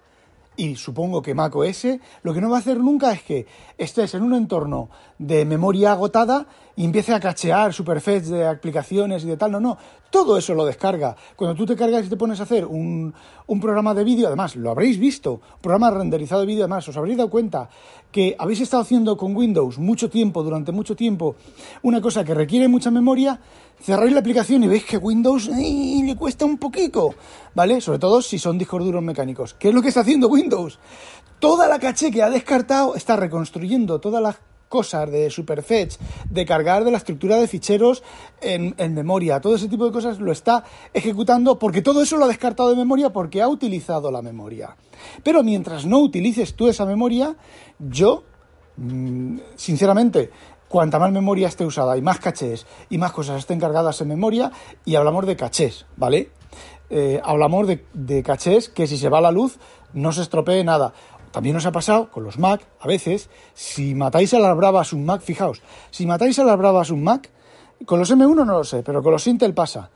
y 0.56 0.76
supongo 0.76 1.22
que 1.22 1.36
Mac 1.36 1.56
OS, 1.56 1.86
lo 2.24 2.34
que 2.34 2.42
no 2.42 2.50
va 2.50 2.58
a 2.58 2.60
hacer 2.60 2.80
nunca 2.80 3.14
es 3.14 3.24
que 3.24 3.46
estés 3.78 4.16
en 4.16 4.24
un 4.24 4.34
entorno 4.34 4.90
de 5.18 5.46
memoria 5.46 5.94
agotada 5.94 6.48
y 6.80 6.86
empiece 6.86 7.14
a 7.14 7.20
cachear 7.20 7.74
superfetch 7.74 8.24
de 8.28 8.48
aplicaciones 8.48 9.26
y 9.26 9.28
de 9.28 9.36
tal. 9.36 9.52
No, 9.52 9.60
no, 9.60 9.78
todo 10.10 10.38
eso 10.38 10.54
lo 10.54 10.66
descarga. 10.66 11.14
Cuando 11.36 11.54
tú 11.54 11.66
te 11.66 11.76
cargas 11.76 12.06
y 12.06 12.10
te 12.10 12.16
pones 12.16 12.40
a 12.40 12.44
hacer 12.44 12.66
un, 12.66 13.14
un 13.48 13.60
programa 13.60 13.94
de 13.94 14.06
vídeo, 14.06 14.28
además, 14.28 14.56
lo 14.56 14.72
habréis 14.72 14.98
visto, 14.98 15.42
programa 15.60 15.92
renderizado 15.92 16.40
de 16.40 16.48
vídeo, 16.48 16.64
además, 16.64 16.88
os 16.88 16.96
habréis 16.96 17.18
dado 17.18 17.30
cuenta 17.30 17.70
que 18.14 18.34
habéis 18.40 18.62
estado 18.62 18.82
haciendo 18.82 19.18
con 19.18 19.36
Windows 19.36 19.78
mucho 19.78 20.10
tiempo, 20.10 20.42
durante 20.42 20.72
mucho 20.72 20.96
tiempo, 20.96 21.36
una 21.82 22.00
cosa 22.00 22.24
que 22.24 22.34
requiere 22.34 22.70
mucha 22.70 22.92
memoria, 22.92 23.42
cerráis 23.82 24.14
la 24.14 24.22
aplicación 24.22 24.64
y 24.64 24.70
veis 24.70 24.86
que 24.86 24.96
Windows 24.96 25.50
le 25.50 26.16
cuesta 26.16 26.46
un 26.46 26.58
poquito, 26.58 27.14
¿vale? 27.56 27.82
Sobre 27.82 28.00
todo 28.00 28.22
si 28.22 28.40
son 28.40 28.58
discos 28.58 28.86
duros 28.86 29.04
mecánicos. 29.04 29.54
¿Qué 29.54 29.68
es 29.68 29.74
lo 29.74 29.82
que 29.82 29.90
está 29.90 30.00
haciendo 30.00 30.30
Windows? 30.30 30.80
Toda 31.40 31.68
la 31.68 31.78
caché 31.78 32.10
que 32.10 32.24
ha 32.24 32.30
descartado 32.30 32.96
está 32.96 33.18
reconstruyendo 33.18 34.00
todas 34.00 34.24
las 34.24 34.38
cosas 34.70 35.12
de 35.12 35.30
Superfetch, 35.30 35.98
de 36.30 36.46
cargar 36.46 36.86
de 36.86 36.92
la 36.92 36.98
estructura 36.98 37.38
de 37.38 37.48
ficheros 37.48 38.04
en, 38.40 38.76
memoria, 38.94 39.42
todo 39.42 39.56
ese 39.56 39.68
tipo 39.68 39.86
de 39.86 39.92
cosas 39.92 40.20
lo 40.20 40.32
está 40.32 40.64
ejecutando 40.94 41.60
porque 41.60 41.82
todo 41.82 42.02
eso 42.02 42.18
lo 42.18 42.26
ha 42.26 42.28
descartado 42.28 42.70
de 42.70 42.76
memoria 42.76 43.10
porque 43.10 43.42
ha 43.42 43.50
utilizado 43.50 44.12
la 44.12 44.22
memoria. 44.22 44.78
Pero 45.24 45.44
mientras 45.44 45.86
no 45.86 46.00
utilices 46.00 46.54
tú 46.54 46.68
esa 46.68 46.86
memoria, 46.86 47.36
yo, 47.80 48.24
mm, 48.78 49.40
sinceramente, 49.56 50.30
cuanta 50.70 51.00
más 51.00 51.12
memoria 51.12 51.48
esté 51.48 51.66
usada 51.66 51.98
y 51.98 52.02
más 52.02 52.20
cachés 52.20 52.68
y 52.90 52.98
más 52.98 53.12
cosas 53.12 53.40
estén 53.40 53.60
cargadas 53.60 54.00
en 54.02 54.08
memoria, 54.08 54.52
y 54.86 54.96
hablamos 54.96 55.26
de 55.26 55.36
cachés, 55.36 55.86
¿vale? 55.98 56.30
Eh, 56.92 57.22
hablamos 57.24 57.68
de, 57.68 58.24
cachés 58.24 58.70
que 58.70 58.88
si 58.88 58.98
se 58.98 59.10
va 59.10 59.22
la 59.22 59.32
luz 59.32 59.60
no 59.94 60.12
se 60.12 60.22
estropee 60.22 60.64
nada. 60.64 60.94
También 61.32 61.56
os 61.56 61.66
ha 61.66 61.72
pasado 61.72 62.10
con 62.10 62.24
los 62.24 62.40
Mac, 62.40 62.62
a 62.80 62.88
veces, 62.88 63.30
si 63.54 63.94
matáis 63.94 64.34
a 64.34 64.40
las 64.40 64.56
bravas 64.56 64.94
un 64.94 65.06
Mac, 65.06 65.22
fijaos, 65.22 65.62
si 65.92 66.06
matáis 66.06 66.40
a 66.40 66.44
las 66.44 66.58
bravas 66.58 66.90
un 66.90 67.04
Mac, 67.04 67.30
con 67.86 68.00
los 68.00 68.12
M1 68.12 68.46
no 68.46 68.46
lo 68.46 68.64
sé, 68.64 68.84
pero 68.84 69.04
con 69.04 69.12
los 69.12 69.28
Intel 69.28 69.54
pasa. 69.54 69.90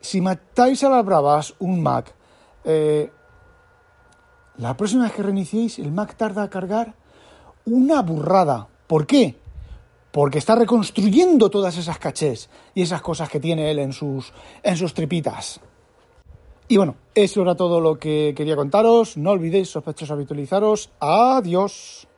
Si 0.00 0.20
matáis 0.20 0.84
a 0.84 0.90
las 0.90 1.04
bravas 1.04 1.54
un 1.58 1.82
Mac, 1.82 2.14
eh, 2.64 3.10
la 4.58 4.76
próxima 4.76 5.04
vez 5.04 5.12
que 5.12 5.22
reiniciéis, 5.22 5.78
el 5.78 5.92
Mac 5.92 6.16
tarda 6.16 6.44
a 6.44 6.50
cargar 6.50 6.94
una 7.66 8.00
burrada. 8.02 8.68
¿Por 8.86 9.06
qué? 9.06 9.36
Porque 10.12 10.38
está 10.38 10.54
reconstruyendo 10.54 11.50
todas 11.50 11.76
esas 11.76 11.98
cachés 11.98 12.48
y 12.74 12.82
esas 12.82 13.02
cosas 13.02 13.28
que 13.28 13.40
tiene 13.40 13.70
él 13.70 13.80
en 13.80 13.92
sus, 13.92 14.32
en 14.62 14.76
sus 14.76 14.94
tripitas. 14.94 15.60
Y 16.68 16.76
bueno, 16.78 16.96
eso 17.14 17.42
era 17.42 17.54
todo 17.54 17.80
lo 17.80 17.98
que 17.98 18.34
quería 18.36 18.56
contaros. 18.56 19.16
No 19.16 19.30
olvidéis, 19.30 19.68
sospechosos, 19.68 20.10
habitualizaros. 20.10 20.90
Adiós. 20.98 22.08